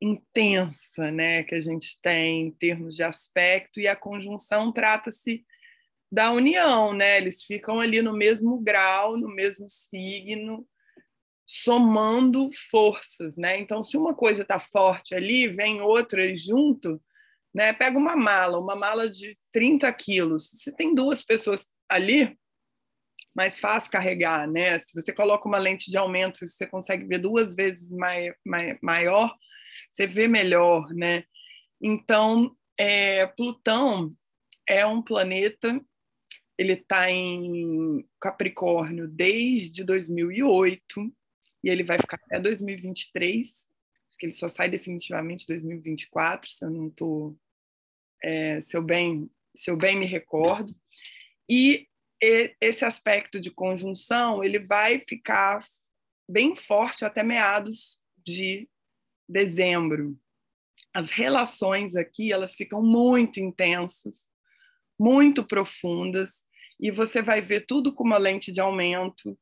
intensa, 0.00 1.10
né, 1.10 1.42
que 1.42 1.56
a 1.56 1.60
gente 1.60 2.00
tem 2.00 2.42
em 2.42 2.50
termos 2.52 2.94
de 2.94 3.02
aspecto 3.02 3.80
e 3.80 3.88
a 3.88 3.96
conjunção 3.96 4.72
trata-se 4.72 5.44
da 6.10 6.30
união, 6.30 6.94
né? 6.94 7.18
Eles 7.18 7.44
ficam 7.44 7.80
ali 7.80 8.00
no 8.00 8.16
mesmo 8.16 8.58
grau, 8.58 9.16
no 9.16 9.28
mesmo 9.28 9.68
signo, 9.68 10.66
somando 11.46 12.50
forças, 12.70 13.36
né? 13.36 13.58
Então, 13.58 13.82
se 13.82 13.96
uma 13.96 14.14
coisa 14.14 14.42
está 14.42 14.58
forte 14.58 15.14
ali, 15.14 15.48
vem 15.48 15.80
outra 15.80 16.34
junto, 16.34 17.00
né? 17.58 17.72
Pega 17.72 17.98
uma 17.98 18.14
mala, 18.14 18.56
uma 18.60 18.76
mala 18.76 19.10
de 19.10 19.36
30 19.52 19.92
quilos. 19.92 20.44
Se 20.44 20.70
tem 20.76 20.94
duas 20.94 21.24
pessoas 21.24 21.66
ali, 21.88 22.38
mais 23.34 23.58
fácil 23.58 23.90
carregar, 23.90 24.46
né? 24.46 24.78
Se 24.78 24.94
você 24.94 25.12
coloca 25.12 25.48
uma 25.48 25.58
lente 25.58 25.90
de 25.90 25.96
aumento, 25.96 26.46
você 26.46 26.66
consegue 26.68 27.04
ver 27.04 27.18
duas 27.18 27.56
vezes 27.56 27.90
mai, 27.90 28.32
mai, 28.46 28.78
maior, 28.80 29.34
você 29.90 30.06
vê 30.06 30.28
melhor, 30.28 30.88
né? 30.94 31.24
Então, 31.82 32.56
é, 32.78 33.26
Plutão 33.26 34.14
é 34.68 34.86
um 34.86 35.02
planeta 35.02 35.80
ele 36.58 36.72
está 36.72 37.08
em 37.08 38.04
Capricórnio 38.20 39.06
desde 39.06 39.84
2008 39.84 40.82
e 41.62 41.70
ele 41.70 41.84
vai 41.84 41.98
ficar 41.98 42.18
até 42.24 42.40
2023. 42.40 43.46
Acho 43.46 44.18
que 44.18 44.26
ele 44.26 44.32
só 44.32 44.48
sai 44.48 44.68
definitivamente 44.68 45.44
em 45.44 45.54
2024, 45.54 46.50
se 46.50 46.64
eu 46.64 46.70
não 46.70 46.90
tô, 46.90 47.36
é, 48.22 48.60
se 48.60 48.76
eu 48.76 48.82
bem, 48.82 49.30
se 49.54 49.70
eu 49.70 49.76
bem 49.76 49.96
me 49.96 50.06
recordo. 50.06 50.74
E 51.48 51.86
esse 52.60 52.84
aspecto 52.84 53.38
de 53.38 53.50
conjunção 53.50 54.42
ele 54.42 54.58
vai 54.58 54.98
ficar 54.98 55.64
bem 56.28 56.54
forte 56.54 57.04
até 57.04 57.22
meados 57.22 58.02
de 58.26 58.68
dezembro. 59.28 60.18
As 60.92 61.10
relações 61.10 61.94
aqui 61.94 62.32
elas 62.32 62.54
ficam 62.54 62.82
muito 62.82 63.40
intensas, 63.40 64.28
muito 64.98 65.44
profundas 65.44 66.42
e 66.80 66.90
você 66.90 67.22
vai 67.22 67.40
ver 67.40 67.66
tudo 67.66 67.92
com 67.92 68.04
uma 68.04 68.18
lente 68.18 68.52
de 68.52 68.60
aumento, 68.60 69.38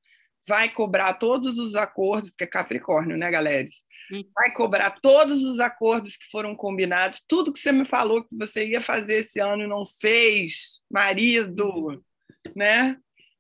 vai 0.49 0.73
cobrar 0.73 1.15
todos 1.15 1.59
os 1.59 1.75
acordos, 1.75 2.31
porque 2.31 2.45
é 2.45 2.49
Capricórnio, 2.49 3.17
né, 3.17 3.31
galera? 3.31 3.69
Hum. 4.13 4.23
Vai 4.35 4.53
cobrar 4.53 5.01
todos 5.01 5.43
os 5.43 5.59
acordos 5.59 6.17
que 6.17 6.31
foram 6.31 6.55
combinados, 6.55 7.23
tudo 7.27 7.53
que 7.53 7.59
você 7.59 7.73
me 7.73 7.85
falou 7.85 8.25
que 8.25 8.37
você 8.37 8.67
ia 8.67 8.81
fazer 8.81 9.27
esse 9.27 9.41
ano 9.41 9.65
e 9.65 9.67
não 9.67 9.85
fez, 10.01 10.81
marido, 10.91 12.03
né? 12.55 12.97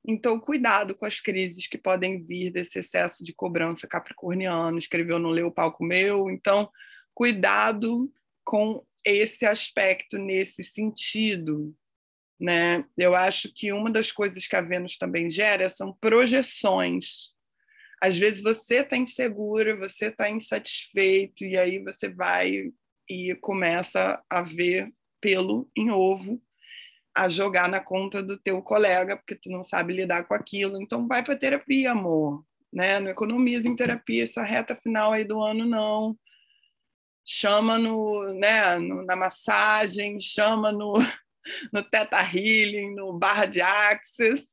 Então, 0.09 0.39
cuidado 0.39 0.95
com 0.95 1.05
as 1.05 1.19
crises 1.19 1.67
que 1.67 1.77
podem 1.77 2.21
vir 2.21 2.51
desse 2.53 2.79
excesso 2.79 3.25
de 3.25 3.35
cobrança 3.35 3.89
capricorniano. 3.89 4.79
Escreveu, 4.79 5.19
não 5.19 5.31
leu 5.31 5.49
o 5.49 5.53
palco 5.53 5.85
meu. 5.85 6.31
Então, 6.31 6.71
cuidado 7.13 8.09
com 8.45 8.85
esse 9.05 9.45
aspecto 9.45 10.17
nesse 10.17 10.63
sentido, 10.63 11.75
né? 12.38 12.85
Eu 12.97 13.14
acho 13.14 13.52
que 13.52 13.73
uma 13.73 13.90
das 13.90 14.12
coisas 14.12 14.47
que 14.47 14.57
a 14.57 14.61
Vênus 14.61 14.99
também 14.99 15.31
gera 15.31 15.69
são 15.69 15.93
projeções. 15.93 17.35
Às 18.00 18.16
vezes 18.16 18.43
você 18.43 18.76
está 18.76 18.97
insegura, 18.97 19.76
você 19.76 20.07
está 20.07 20.28
insatisfeito, 20.28 21.45
e 21.45 21.57
aí 21.59 21.83
você 21.83 22.09
vai 22.09 22.73
e 23.09 23.35
começa 23.37 24.23
a 24.28 24.43
ver 24.43 24.93
pelo 25.21 25.71
em 25.76 25.90
ovo 25.90 26.43
a 27.16 27.31
jogar 27.31 27.69
na 27.69 27.81
conta 27.81 28.23
do 28.23 28.37
teu 28.37 28.61
colega, 28.61 29.16
porque 29.16 29.35
tu 29.35 29.50
não 29.50 29.62
sabe 29.62 29.95
lidar 29.95 30.25
com 30.25 30.35
aquilo. 30.35 30.81
Então 30.83 31.09
vai 31.09 31.25
para 31.25 31.35
terapia, 31.35 31.93
amor. 31.93 32.45
Né? 32.71 33.00
Não 33.00 33.11
economiza 33.11 33.66
em 33.66 33.75
terapia 33.75 34.25
essa 34.25 34.43
reta 34.43 34.76
final 34.76 35.12
aí 35.12 35.25
do 35.25 35.40
ano, 35.40 35.64
não. 35.64 36.19
Chama 37.25 37.78
no, 37.78 38.23
né, 38.35 38.76
no, 38.76 39.02
na 39.02 39.16
massagem, 39.16 40.21
chama 40.21 40.71
no, 40.71 40.93
no 41.73 41.83
Teta 41.83 42.21
Healing, 42.21 42.95
no 42.95 43.19
Barra 43.19 43.47
de 43.47 43.61
Access, 43.61 44.47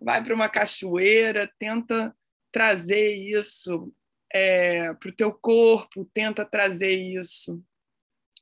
vai 0.00 0.22
para 0.22 0.34
uma 0.34 0.48
cachoeira, 0.48 1.50
tenta 1.58 2.14
trazer 2.52 3.14
isso 3.14 3.92
é, 4.32 4.92
para 4.94 5.08
o 5.08 5.14
teu 5.14 5.32
corpo, 5.32 6.08
tenta 6.12 6.44
trazer 6.44 6.94
isso 6.94 7.62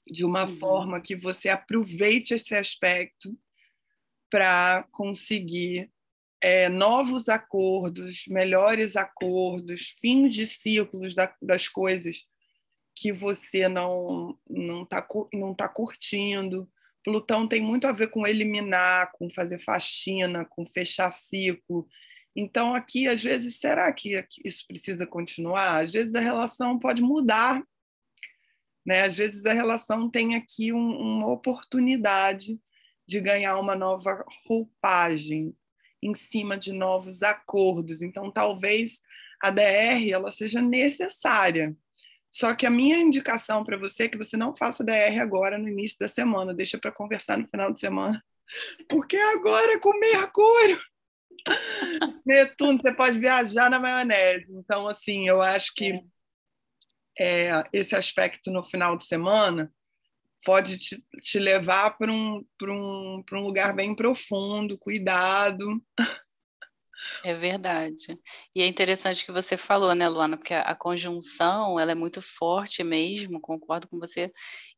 de 0.07 0.25
uma 0.25 0.43
uhum. 0.43 0.49
forma 0.49 1.01
que 1.01 1.15
você 1.15 1.49
aproveite 1.49 2.35
esse 2.35 2.55
aspecto 2.55 3.39
para 4.31 4.87
conseguir 4.91 5.91
é, 6.41 6.69
novos 6.69 7.29
acordos, 7.29 8.25
melhores 8.27 8.97
acordos, 8.97 9.95
fins 10.01 10.35
de 10.35 10.47
ciclos 10.47 11.15
da, 11.15 11.33
das 11.41 11.69
coisas 11.69 12.25
que 12.97 13.13
você 13.13 13.69
não 13.69 14.39
não 14.49 14.83
está 14.83 15.07
não 15.33 15.55
tá 15.55 15.69
curtindo, 15.69 16.69
Plutão 17.05 17.49
tem 17.49 17.61
muito 17.61 17.87
a 17.87 17.93
ver 17.93 18.09
com 18.09 18.27
eliminar, 18.27 19.11
com 19.13 19.29
fazer 19.29 19.59
faxina, 19.59 20.45
com 20.45 20.67
fechar 20.67 21.11
ciclo. 21.11 21.89
Então, 22.35 22.75
aqui, 22.75 23.09
às 23.09 23.23
vezes, 23.23 23.59
será 23.59 23.93
que 23.93 24.25
isso 24.45 24.65
precisa 24.67 25.07
continuar? 25.07 25.85
Às 25.85 25.91
vezes, 25.91 26.15
a 26.15 26.21
relação 26.21 26.79
pode 26.79 27.03
mudar. 27.03 27.63
Né? 28.87 29.03
Às 29.03 29.15
vezes, 29.15 29.45
a 29.45 29.53
relação 29.53 30.11
tem 30.11 30.35
aqui 30.37 30.73
um, 30.73 30.97
uma 30.97 31.29
oportunidade 31.29 32.59
de 33.07 33.21
ganhar 33.21 33.59
uma 33.59 33.75
nova 33.75 34.25
roupagem 34.47 35.55
em 36.03 36.15
cima 36.15 36.57
de 36.57 36.73
novos 36.73 37.23
acordos. 37.23 38.01
Então, 38.01 38.31
talvez 38.31 39.01
a 39.43 39.51
DR 39.51 40.09
ela 40.11 40.31
seja 40.31 40.63
necessária 40.63 41.77
só 42.33 42.55
que 42.55 42.65
a 42.65 42.71
minha 42.71 42.97
indicação 42.97 43.63
para 43.63 43.77
você 43.77 44.05
é 44.05 44.09
que 44.09 44.17
você 44.17 44.37
não 44.37 44.57
faça 44.57 44.83
DR 44.83 45.21
agora 45.21 45.59
no 45.59 45.69
início 45.69 45.99
da 45.99 46.09
semana, 46.09 46.55
deixa 46.55 46.79
para 46.79 46.91
conversar 46.91 47.37
no 47.37 47.47
final 47.47 47.73
de 47.73 47.79
semana, 47.79 48.25
porque 48.89 49.17
agora 49.17 49.73
é 49.73 49.79
com 49.79 49.99
Mercúrio. 49.99 50.81
Netuno, 52.25 52.79
você 52.79 52.95
pode 52.95 53.19
viajar 53.19 53.69
na 53.69 53.79
maionese. 53.79 54.47
Então, 54.51 54.87
assim, 54.87 55.29
eu 55.29 55.43
acho 55.43 55.75
que 55.75 55.93
é. 55.93 56.03
É, 57.19 57.65
esse 57.73 57.95
aspecto 57.95 58.51
no 58.51 58.65
final 58.65 58.97
de 58.97 59.05
semana 59.05 59.71
pode 60.45 60.79
te, 60.79 61.05
te 61.21 61.39
levar 61.39 61.97
para 61.99 62.11
um, 62.11 62.45
um, 62.63 63.23
um 63.33 63.41
lugar 63.41 63.75
bem 63.75 63.95
profundo, 63.95 64.79
cuidado. 64.79 65.65
É 67.25 67.35
verdade. 67.35 68.19
E 68.55 68.63
é 68.63 68.67
interessante 68.67 69.25
que 69.25 69.31
você 69.31 69.57
falou, 69.57 69.95
né, 69.95 70.09
Luana, 70.09 70.37
porque 70.37 70.53
a, 70.55 70.63
a 70.63 70.75
conjunção, 70.75 71.79
ela 71.79 71.93
é 71.93 71.95
muito 71.95 72.21
forte 72.21 72.83
mesmo, 72.83 73.41
concordo 73.41 73.87
com 73.89 73.97
você. 73.99 74.33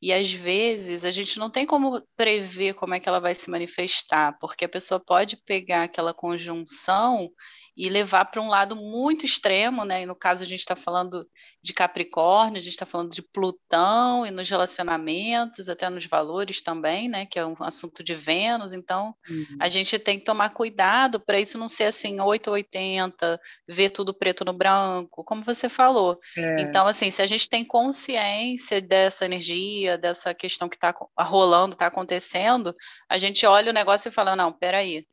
E 0.04 0.12
às 0.12 0.30
vezes 0.30 1.02
a 1.02 1.10
gente 1.10 1.38
não 1.38 1.48
tem 1.48 1.64
como 1.64 1.98
prever 2.14 2.74
como 2.74 2.92
é 2.92 3.00
que 3.00 3.08
ela 3.08 3.20
vai 3.20 3.34
se 3.34 3.48
manifestar, 3.48 4.36
porque 4.38 4.66
a 4.66 4.68
pessoa 4.68 5.00
pode 5.00 5.38
pegar 5.46 5.84
aquela 5.84 6.12
conjunção 6.12 7.30
e 7.76 7.88
levar 7.88 8.26
para 8.26 8.40
um 8.40 8.48
lado 8.48 8.76
muito 8.76 9.26
extremo, 9.26 9.84
né? 9.84 10.02
E 10.02 10.06
no 10.06 10.14
caso 10.14 10.44
a 10.44 10.46
gente 10.46 10.60
está 10.60 10.76
falando 10.76 11.26
de 11.60 11.72
Capricórnio, 11.72 12.56
a 12.56 12.60
gente 12.60 12.72
está 12.72 12.86
falando 12.86 13.10
de 13.10 13.22
Plutão 13.22 14.24
e 14.24 14.30
nos 14.30 14.48
relacionamentos, 14.48 15.68
até 15.68 15.88
nos 15.90 16.06
valores 16.06 16.62
também, 16.62 17.08
né? 17.08 17.26
Que 17.26 17.38
é 17.38 17.44
um 17.44 17.56
assunto 17.60 18.04
de 18.04 18.14
Vênus. 18.14 18.74
Então 18.74 19.14
uhum. 19.28 19.56
a 19.58 19.68
gente 19.68 19.98
tem 19.98 20.18
que 20.18 20.24
tomar 20.24 20.50
cuidado 20.50 21.18
para 21.18 21.40
isso 21.40 21.58
não 21.58 21.68
ser 21.68 21.84
assim 21.84 22.20
880, 22.20 23.40
ver 23.66 23.90
tudo 23.90 24.14
preto 24.14 24.44
no 24.44 24.52
branco, 24.52 25.24
como 25.24 25.42
você 25.42 25.68
falou. 25.68 26.20
É. 26.36 26.60
Então 26.60 26.86
assim, 26.86 27.10
se 27.10 27.22
a 27.22 27.26
gente 27.26 27.48
tem 27.48 27.64
consciência 27.64 28.80
dessa 28.80 29.24
energia, 29.24 29.93
dessa 29.96 30.34
questão 30.34 30.68
que 30.68 30.76
está 30.76 30.94
rolando, 31.18 31.74
está 31.74 31.86
acontecendo, 31.86 32.74
a 33.08 33.18
gente 33.18 33.46
olha 33.46 33.70
o 33.70 33.74
negócio 33.74 34.08
e 34.08 34.12
fala 34.12 34.36
não, 34.36 34.52
peraí 34.52 35.06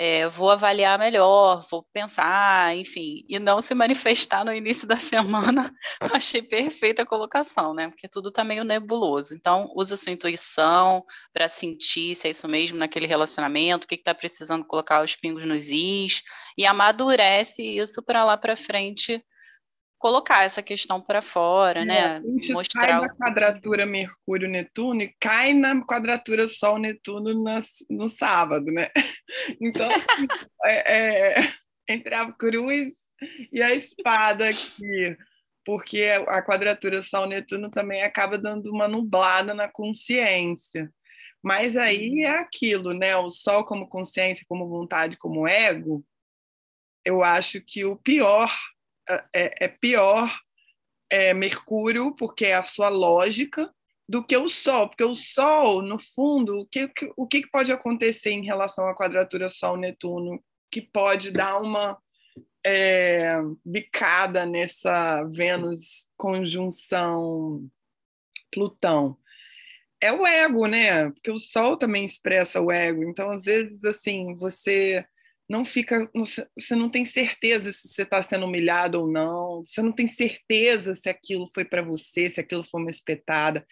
é, 0.00 0.28
vou 0.28 0.48
avaliar 0.48 0.96
melhor, 0.96 1.66
vou 1.68 1.84
pensar, 1.92 2.76
enfim, 2.76 3.24
e 3.28 3.36
não 3.40 3.60
se 3.60 3.74
manifestar 3.74 4.44
no 4.44 4.54
início 4.54 4.86
da 4.86 4.94
semana. 4.94 5.74
Achei 6.14 6.40
perfeita 6.40 7.02
a 7.02 7.06
colocação, 7.06 7.74
né? 7.74 7.88
Porque 7.88 8.06
tudo 8.06 8.28
está 8.28 8.44
meio 8.44 8.62
nebuloso. 8.62 9.34
Então, 9.34 9.68
usa 9.74 9.96
sua 9.96 10.12
intuição 10.12 11.02
para 11.32 11.48
sentir 11.48 12.14
se 12.14 12.28
é 12.28 12.30
isso 12.30 12.46
mesmo 12.46 12.78
naquele 12.78 13.08
relacionamento, 13.08 13.86
o 13.86 13.88
que 13.88 13.96
está 13.96 14.14
precisando 14.14 14.64
colocar 14.64 15.02
os 15.02 15.16
pingos 15.16 15.44
nos 15.44 15.66
is, 15.66 16.22
e 16.56 16.64
amadurece 16.64 17.64
isso 17.64 18.00
para 18.00 18.24
lá 18.24 18.36
para 18.36 18.54
frente 18.54 19.20
colocar 19.98 20.44
essa 20.44 20.62
questão 20.62 21.00
para 21.00 21.20
fora, 21.20 21.80
é, 21.80 21.84
né? 21.84 22.20
Mostrar 22.50 23.00
sai 23.00 23.00
da 23.00 23.08
quadratura 23.08 23.84
Mercúrio-Netuno 23.84 25.02
e 25.02 25.14
cai 25.20 25.52
na 25.52 25.84
quadratura 25.84 26.48
Sol-Netuno 26.48 27.34
no 27.90 28.08
sábado, 28.08 28.66
né? 28.66 28.90
Então, 29.60 29.86
assim, 29.90 30.26
é, 30.64 31.38
é, 31.38 31.52
entre 31.86 32.14
a 32.14 32.32
cruz 32.32 32.94
e 33.52 33.62
a 33.62 33.74
espada 33.74 34.48
aqui, 34.48 35.16
porque 35.64 36.08
a 36.28 36.40
quadratura 36.42 37.02
Sol-Netuno 37.02 37.70
também 37.70 38.02
acaba 38.02 38.38
dando 38.38 38.70
uma 38.70 38.88
nublada 38.88 39.52
na 39.52 39.68
consciência. 39.68 40.90
Mas 41.42 41.76
aí 41.76 42.22
é 42.22 42.38
aquilo, 42.38 42.94
né? 42.94 43.16
O 43.16 43.30
Sol 43.30 43.64
como 43.64 43.88
consciência, 43.88 44.46
como 44.48 44.68
vontade, 44.68 45.18
como 45.18 45.46
ego, 45.46 46.04
eu 47.04 47.22
acho 47.22 47.60
que 47.60 47.84
o 47.84 47.96
pior 47.96 48.50
é, 49.34 49.64
é 49.64 49.68
pior 49.68 50.30
é, 51.10 51.32
Mercúrio, 51.32 52.14
porque 52.14 52.46
é 52.46 52.54
a 52.54 52.64
sua 52.64 52.88
lógica, 52.88 53.72
do 54.08 54.24
que 54.24 54.36
o 54.36 54.48
Sol, 54.48 54.88
porque 54.88 55.04
o 55.04 55.14
Sol, 55.14 55.82
no 55.82 55.98
fundo, 55.98 56.60
o 56.60 56.66
que, 56.66 56.90
o 57.16 57.26
que 57.26 57.46
pode 57.46 57.70
acontecer 57.70 58.30
em 58.30 58.44
relação 58.44 58.88
à 58.88 58.94
quadratura 58.94 59.50
Sol-Netuno 59.50 60.42
que 60.70 60.80
pode 60.80 61.30
dar 61.30 61.60
uma 61.60 61.98
é, 62.64 63.36
bicada 63.64 64.46
nessa 64.46 65.22
Vênus 65.24 66.08
conjunção 66.16 67.68
Plutão? 68.50 69.18
É 70.00 70.12
o 70.12 70.26
ego, 70.26 70.66
né? 70.66 71.10
Porque 71.10 71.30
o 71.30 71.40
Sol 71.40 71.76
também 71.76 72.04
expressa 72.04 72.62
o 72.62 72.72
ego. 72.72 73.02
Então, 73.02 73.30
às 73.30 73.44
vezes, 73.44 73.84
assim, 73.84 74.34
você 74.36 75.04
não 75.48 75.64
fica, 75.64 76.10
você 76.58 76.76
não 76.76 76.90
tem 76.90 77.04
certeza 77.04 77.72
se 77.72 77.88
você 77.88 78.02
está 78.02 78.22
sendo 78.22 78.44
humilhado 78.46 79.00
ou 79.00 79.08
não, 79.10 79.64
você 79.66 79.82
não 79.82 79.92
tem 79.92 80.06
certeza 80.06 80.94
se 80.94 81.08
aquilo 81.08 81.50
foi 81.54 81.64
para 81.64 81.82
você, 81.82 82.28
se 82.30 82.40
aquilo 82.40 82.64
foi 82.64 82.82
uma 82.82 82.90
espetada, 82.90 83.66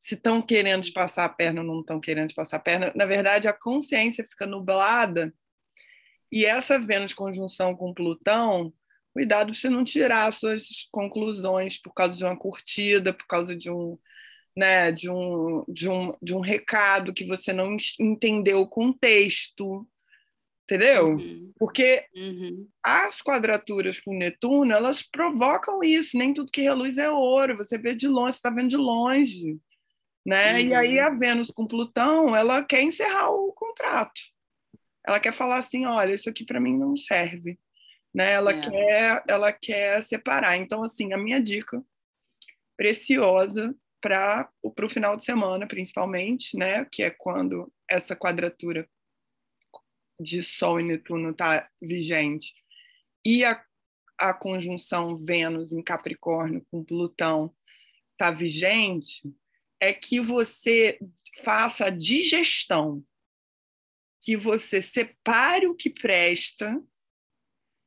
se 0.00 0.14
estão 0.14 0.42
querendo 0.42 0.82
te 0.82 0.92
passar 0.92 1.24
a 1.24 1.28
perna 1.28 1.62
ou 1.62 1.66
não 1.66 1.80
estão 1.80 2.00
querendo 2.00 2.28
te 2.28 2.34
passar 2.34 2.56
a 2.58 2.60
perna. 2.60 2.92
Na 2.94 3.06
verdade, 3.06 3.48
a 3.48 3.52
consciência 3.52 4.24
fica 4.24 4.46
nublada 4.46 5.32
E 6.30 6.46
essa 6.46 6.78
Vênus 6.78 7.12
conjunção 7.14 7.74
com 7.76 7.94
Plutão, 7.94 8.72
cuidado 9.12 9.48
para 9.52 9.54
você 9.54 9.68
não 9.68 9.84
tirar 9.84 10.32
suas 10.32 10.88
conclusões 10.90 11.78
por 11.80 11.92
causa 11.94 12.16
de 12.18 12.24
uma 12.24 12.36
curtida, 12.38 13.12
por 13.14 13.26
causa 13.26 13.54
de 13.56 13.70
um, 13.70 13.98
né, 14.56 14.90
de 14.92 15.10
um, 15.10 15.64
de 15.68 15.88
um, 15.90 16.14
de 16.22 16.34
um 16.34 16.40
recado 16.40 17.12
que 17.12 17.26
você 17.26 17.52
não 17.52 17.76
entendeu 18.00 18.60
o 18.62 18.68
contexto, 18.68 19.86
entendeu? 20.64 21.10
Uhum. 21.10 21.52
Porque 21.58 22.06
uhum. 22.14 22.68
as 22.82 23.20
quadraturas 23.20 24.00
com 24.00 24.16
Netuno, 24.16 24.72
elas 24.72 25.02
provocam 25.02 25.82
isso, 25.82 26.16
nem 26.16 26.32
tudo 26.32 26.50
que 26.50 26.62
reluz 26.62 26.98
é 26.98 27.10
ouro, 27.10 27.56
você 27.56 27.78
vê 27.78 27.94
de 27.94 28.08
longe, 28.08 28.32
você 28.32 28.38
está 28.38 28.50
vendo 28.50 28.68
de 28.68 28.76
longe, 28.76 29.58
né? 30.26 30.54
Uhum. 30.54 30.58
E 30.58 30.74
aí 30.74 30.98
a 30.98 31.10
Vênus 31.10 31.50
com 31.50 31.66
Plutão, 31.66 32.34
ela 32.34 32.64
quer 32.64 32.82
encerrar 32.82 33.30
o 33.30 33.52
contrato. 33.52 34.20
Ela 35.06 35.18
quer 35.18 35.32
falar 35.32 35.56
assim, 35.56 35.84
olha, 35.84 36.14
isso 36.14 36.28
aqui 36.28 36.44
para 36.44 36.60
mim 36.60 36.78
não 36.78 36.96
serve, 36.96 37.58
né? 38.14 38.32
Ela 38.32 38.52
é. 38.52 38.60
quer, 38.60 39.24
ela 39.28 39.52
quer 39.52 40.02
separar. 40.02 40.56
Então 40.56 40.82
assim, 40.82 41.12
a 41.12 41.18
minha 41.18 41.40
dica 41.40 41.82
preciosa 42.76 43.74
para 44.00 44.50
o 44.64 44.88
final 44.88 45.16
de 45.16 45.24
semana, 45.24 45.66
principalmente, 45.66 46.56
né? 46.56 46.86
Que 46.90 47.04
é 47.04 47.10
quando 47.10 47.72
essa 47.88 48.16
quadratura 48.16 48.88
de 50.20 50.42
Sol 50.42 50.80
e 50.80 50.82
Netuno 50.82 51.30
está 51.30 51.68
vigente, 51.80 52.54
e 53.24 53.44
a, 53.44 53.62
a 54.18 54.34
conjunção 54.34 55.16
Vênus 55.16 55.72
em 55.72 55.82
Capricórnio 55.82 56.66
com 56.70 56.84
Plutão 56.84 57.54
está 58.12 58.30
vigente, 58.30 59.22
é 59.80 59.92
que 59.92 60.20
você 60.20 60.98
faça 61.42 61.86
a 61.86 61.90
digestão, 61.90 63.04
que 64.20 64.36
você 64.36 64.80
separe 64.80 65.66
o 65.66 65.74
que 65.74 65.90
presta 65.90 66.80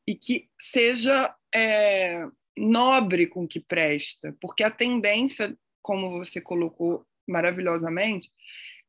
e 0.08 0.14
que 0.14 0.50
seja 0.60 1.34
é, 1.54 2.28
nobre 2.58 3.28
com 3.28 3.44
o 3.44 3.48
que 3.48 3.60
presta, 3.60 4.36
porque 4.42 4.64
a 4.64 4.72
tendência, 4.72 5.58
como 5.82 6.12
você 6.12 6.42
colocou 6.42 7.06
maravilhosamente, 7.28 8.32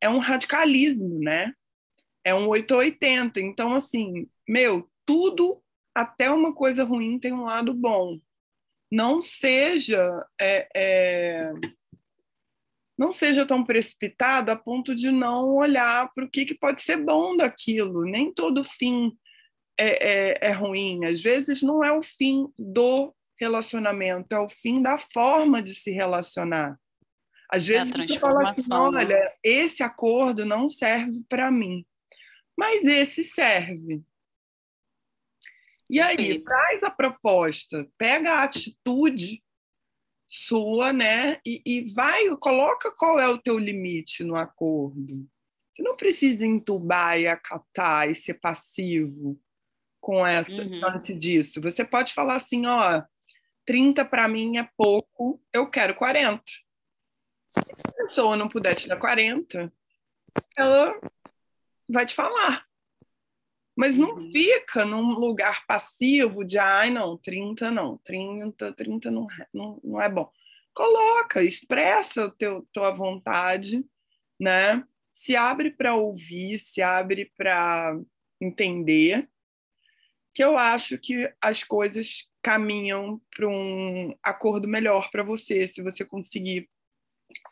é 0.01 0.09
um 0.09 0.19
radicalismo, 0.19 1.21
né? 1.21 1.55
É 2.27 2.35
um 2.35 2.49
880. 2.49 3.41
Então, 3.41 3.73
assim, 3.73 4.29
meu, 4.49 4.91
tudo, 5.07 5.63
até 5.95 6.29
uma 6.29 6.53
coisa 6.53 6.83
ruim, 6.83 7.21
tem 7.21 7.33
um 7.33 7.45
lado 7.45 7.73
bom. 7.73 8.19
Não 8.91 9.23
seja. 9.23 10.27
É, 10.41 10.69
é, 10.77 11.53
não 12.99 13.13
seja 13.13 13.47
tão 13.47 13.63
precipitado 13.63 14.51
a 14.51 14.57
ponto 14.57 14.93
de 14.93 15.13
não 15.13 15.55
olhar 15.55 16.13
para 16.15 16.25
o 16.25 16.29
que, 16.29 16.45
que 16.45 16.55
pode 16.59 16.83
ser 16.83 16.97
bom 16.97 17.37
daquilo. 17.37 18.03
Nem 18.03 18.35
todo 18.35 18.65
fim 18.65 19.17
é, 19.79 20.31
é, 20.31 20.49
é 20.49 20.53
ruim. 20.53 21.05
Às 21.05 21.23
vezes 21.23 21.63
não 21.63 21.85
é 21.85 21.93
o 21.93 22.03
fim 22.03 22.49
do 22.59 23.15
relacionamento, 23.39 24.35
é 24.35 24.41
o 24.41 24.49
fim 24.49 24.83
da 24.83 24.99
forma 24.99 25.63
de 25.63 25.77
se 25.77 25.93
relacionar. 25.93 26.77
Às 27.49 27.67
vezes 27.67 27.95
é 27.95 27.99
você 27.99 28.19
fala 28.19 28.51
assim: 28.51 28.63
né? 28.69 28.77
olha, 28.77 29.33
esse 29.45 29.85
acordo 29.85 30.45
não 30.45 30.69
serve 30.69 31.23
para 31.29 31.53
mim 31.53 31.87
mas 32.57 32.85
esse 32.85 33.23
serve. 33.23 34.03
E 35.89 36.01
aí, 36.01 36.43
traz 36.43 36.83
a 36.83 36.91
proposta, 36.91 37.89
pega 37.97 38.33
a 38.33 38.43
atitude 38.43 39.43
sua, 40.27 40.93
né? 40.93 41.41
E, 41.47 41.63
e, 41.65 41.95
vai, 41.95 42.29
coloca 42.39 42.93
qual 42.97 43.21
é 43.21 43.29
o 43.29 43.39
teu 43.39 43.59
limite 43.59 44.25
no 44.25 44.35
acordo. 44.35 45.29
Você 45.73 45.83
não 45.83 45.97
precisa 45.97 46.45
entubar 46.45 47.21
e 47.21 47.29
acatar 47.29 48.11
e 48.11 48.15
ser 48.15 48.35
passivo 48.35 49.41
com 50.01 50.27
essa 50.27 50.63
uhum. 50.63 50.81
antes 50.89 51.17
disso. 51.17 51.61
Você 51.61 51.85
pode 51.85 52.15
falar 52.15 52.37
assim, 52.37 52.67
ó, 52.67 53.03
30 53.65 54.05
para 54.05 54.27
mim 54.27 54.57
é 54.59 54.69
pouco, 54.77 55.41
eu 55.53 55.69
quero 55.69 55.95
40. 55.95 56.43
Se 56.45 57.61
a 57.85 57.93
pessoa 57.93 58.37
não 58.37 58.49
puder 58.49 58.75
te 58.75 58.89
dar 58.89 58.99
40, 58.99 59.73
ela 60.57 60.99
vai 61.89 62.07
te 62.07 62.15
falar. 62.15 62.67
Mas 63.77 63.97
não 63.97 64.15
uhum. 64.15 64.33
fica 64.33 64.85
num 64.85 65.13
lugar 65.13 65.67
passivo 65.67 66.45
de, 66.45 66.59
ai, 66.59 66.89
não, 66.89 67.19
30 67.19 67.71
não, 67.71 67.99
30, 67.99 68.73
30 68.73 69.11
não, 69.11 69.27
não, 69.53 69.81
não 69.85 70.01
é 70.01 70.09
bom. 70.09 70.31
Coloca, 70.73 71.43
expressa 71.43 72.31
teu, 72.39 72.67
tua 72.73 72.91
vontade, 72.91 73.85
né? 74.41 74.83
Se 75.13 75.37
abre 75.37 75.71
para 75.71 75.95
ouvir, 75.95 76.59
se 76.59 76.81
abre 76.81 77.33
para 77.37 77.99
entender, 78.41 79.29
que 80.35 80.45
eu 80.45 80.57
acho 80.59 80.99
que 80.99 81.33
as 81.41 81.65
coisas 81.65 82.31
caminham 82.43 83.21
para 83.35 83.49
um 83.49 84.15
acordo 84.23 84.69
melhor 84.69 85.11
para 85.11 85.23
você, 85.23 85.67
se 85.67 85.83
você 85.83 86.05
conseguir 86.05 86.69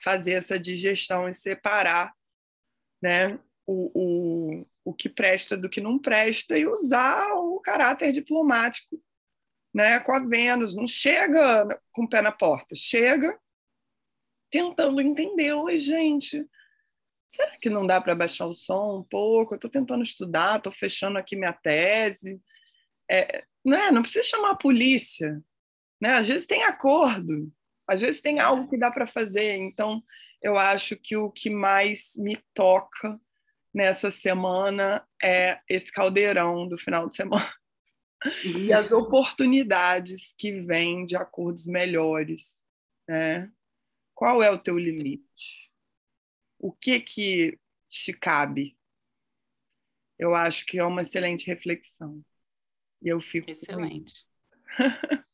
fazer 0.02 0.32
essa 0.32 0.58
digestão 0.58 1.28
e 1.28 1.34
separar 1.34 2.14
né, 3.02 3.38
o, 3.66 3.90
o, 3.94 4.66
o 4.84 4.94
que 4.94 5.08
presta 5.08 5.56
do 5.56 5.68
que 5.68 5.80
não 5.80 5.98
presta 5.98 6.58
e 6.58 6.66
usar 6.66 7.32
o 7.34 7.60
caráter 7.60 8.12
diplomático 8.12 9.00
né, 9.74 9.98
com 10.00 10.12
a 10.12 10.20
Vênus. 10.20 10.74
Não 10.74 10.86
chega 10.86 11.66
com 11.90 12.04
o 12.04 12.08
pé 12.08 12.22
na 12.22 12.30
porta, 12.30 12.76
chega 12.76 13.38
tentando 14.50 15.00
entender. 15.00 15.52
Oi, 15.52 15.80
gente, 15.80 16.46
será 17.26 17.56
que 17.58 17.68
não 17.68 17.86
dá 17.86 18.00
para 18.00 18.14
baixar 18.14 18.46
o 18.46 18.54
som 18.54 18.98
um 19.00 19.02
pouco? 19.02 19.54
Eu 19.54 19.56
estou 19.56 19.70
tentando 19.70 20.02
estudar, 20.02 20.58
estou 20.58 20.72
fechando 20.72 21.18
aqui 21.18 21.34
minha 21.34 21.52
tese. 21.52 22.40
É, 23.10 23.44
né, 23.64 23.90
não 23.90 24.02
precisa 24.02 24.24
chamar 24.24 24.50
a 24.50 24.56
polícia. 24.56 25.42
Né? 26.00 26.10
Às 26.10 26.28
vezes 26.28 26.46
tem 26.46 26.62
acordo, 26.62 27.52
às 27.88 28.00
vezes 28.00 28.20
tem 28.20 28.38
algo 28.38 28.68
que 28.68 28.78
dá 28.78 28.90
para 28.90 29.06
fazer. 29.06 29.56
Então, 29.56 30.02
eu 30.40 30.56
acho 30.56 30.96
que 30.96 31.16
o 31.16 31.32
que 31.32 31.50
mais 31.50 32.12
me 32.16 32.38
toca 32.52 33.18
nessa 33.74 34.10
semana 34.10 35.06
é 35.22 35.60
esse 35.68 35.90
caldeirão 35.90 36.68
do 36.68 36.78
final 36.78 37.08
de 37.08 37.16
semana. 37.16 37.52
E 38.44 38.72
as 38.72 38.90
oportunidades 38.90 40.34
que 40.38 40.60
vêm 40.60 41.04
de 41.04 41.16
acordos 41.16 41.66
melhores, 41.66 42.54
né? 43.06 43.52
Qual 44.14 44.42
é 44.42 44.50
o 44.50 44.58
teu 44.58 44.78
limite? 44.78 45.70
O 46.58 46.72
que 46.72 47.00
que 47.00 47.58
te 47.90 48.12
cabe? 48.12 48.78
Eu 50.18 50.34
acho 50.34 50.64
que 50.64 50.78
é 50.78 50.84
uma 50.84 51.02
excelente 51.02 51.46
reflexão. 51.46 52.24
E 53.02 53.08
eu 53.08 53.20
fico 53.20 53.50
excelente. 53.50 54.26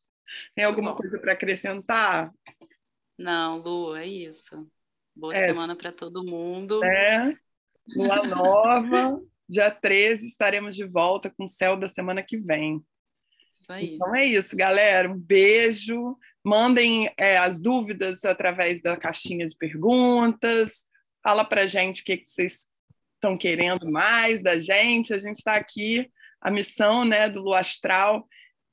Tem 0.54 0.64
alguma 0.64 0.96
coisa 0.96 1.20
para 1.20 1.34
acrescentar? 1.34 2.32
Não, 3.18 3.58
Lu, 3.58 3.94
é 3.94 4.06
isso. 4.06 4.68
Boa 5.14 5.36
é. 5.36 5.46
semana 5.46 5.76
para 5.76 5.92
todo 5.92 6.24
mundo. 6.24 6.82
É. 6.82 7.38
Lua 7.96 8.26
nova, 8.26 9.20
dia 9.48 9.70
13, 9.70 10.26
estaremos 10.26 10.76
de 10.76 10.86
volta 10.86 11.30
com 11.30 11.44
o 11.44 11.48
céu 11.48 11.76
da 11.76 11.88
semana 11.88 12.22
que 12.22 12.36
vem. 12.36 12.82
Isso 13.58 13.72
aí. 13.72 13.94
Então 13.94 14.14
é 14.14 14.24
isso, 14.24 14.56
galera. 14.56 15.10
Um 15.10 15.18
beijo. 15.18 16.16
Mandem 16.44 17.10
é, 17.18 17.36
as 17.36 17.60
dúvidas 17.60 18.24
através 18.24 18.80
da 18.80 18.96
caixinha 18.96 19.46
de 19.46 19.56
perguntas. 19.56 20.82
Fala 21.22 21.44
pra 21.44 21.66
gente 21.66 22.00
o 22.00 22.04
que, 22.04 22.16
que 22.16 22.28
vocês 22.28 22.66
estão 23.14 23.36
querendo 23.36 23.90
mais 23.90 24.42
da 24.42 24.58
gente. 24.58 25.12
A 25.12 25.18
gente 25.18 25.36
está 25.36 25.56
aqui. 25.56 26.10
A 26.40 26.50
missão 26.50 27.04
né, 27.04 27.28
do 27.28 27.42
Lua 27.42 27.60
Astral 27.60 28.26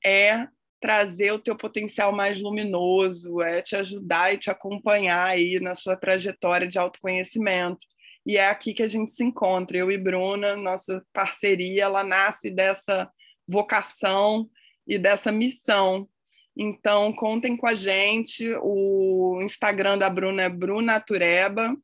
é 0.04 0.48
trazer 0.80 1.32
o 1.32 1.40
teu 1.40 1.56
potencial 1.56 2.12
mais 2.12 2.38
luminoso, 2.38 3.42
é 3.42 3.60
te 3.60 3.76
ajudar 3.76 4.32
e 4.32 4.38
te 4.38 4.48
acompanhar 4.48 5.26
aí 5.26 5.58
na 5.60 5.74
sua 5.74 5.96
trajetória 5.96 6.66
de 6.66 6.78
autoconhecimento. 6.78 7.84
E 8.28 8.36
é 8.36 8.48
aqui 8.50 8.74
que 8.74 8.82
a 8.82 8.88
gente 8.88 9.10
se 9.10 9.24
encontra. 9.24 9.78
Eu 9.78 9.90
e 9.90 9.96
Bruna, 9.96 10.54
nossa 10.54 11.02
parceria, 11.14 11.84
ela 11.84 12.04
nasce 12.04 12.50
dessa 12.50 13.10
vocação 13.48 14.50
e 14.86 14.98
dessa 14.98 15.32
missão. 15.32 16.06
Então, 16.54 17.10
contem 17.14 17.56
com 17.56 17.66
a 17.66 17.74
gente. 17.74 18.46
O 18.60 19.38
Instagram 19.40 19.96
da 19.96 20.10
Bruna 20.10 20.42
é 20.42 20.48
Brunatureba. 20.50 21.74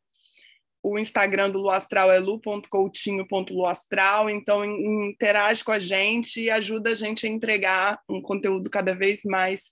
O 0.83 0.99
Instagram 0.99 1.49
do 1.49 1.61
Luastral 1.61 2.13
é 2.13 2.19
lu.coutinho.luastral. 2.19 4.29
Então, 4.29 4.63
interage 4.67 5.65
com 5.65 5.73
a 5.73 5.79
gente 5.79 6.43
e 6.43 6.51
ajuda 6.51 6.91
a 6.91 6.95
gente 6.95 7.27
a 7.27 7.31
entregar 7.31 8.03
um 8.07 8.21
conteúdo 8.21 8.69
cada 8.69 8.95
vez 8.95 9.23
mais 9.25 9.71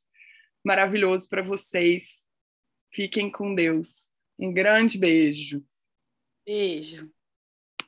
maravilhoso 0.64 1.28
para 1.28 1.42
vocês. 1.42 2.04
Fiquem 2.94 3.30
com 3.30 3.54
Deus. 3.54 3.88
Um 4.38 4.54
grande 4.54 4.96
beijo. 4.96 5.62
Beijo. 6.46 7.10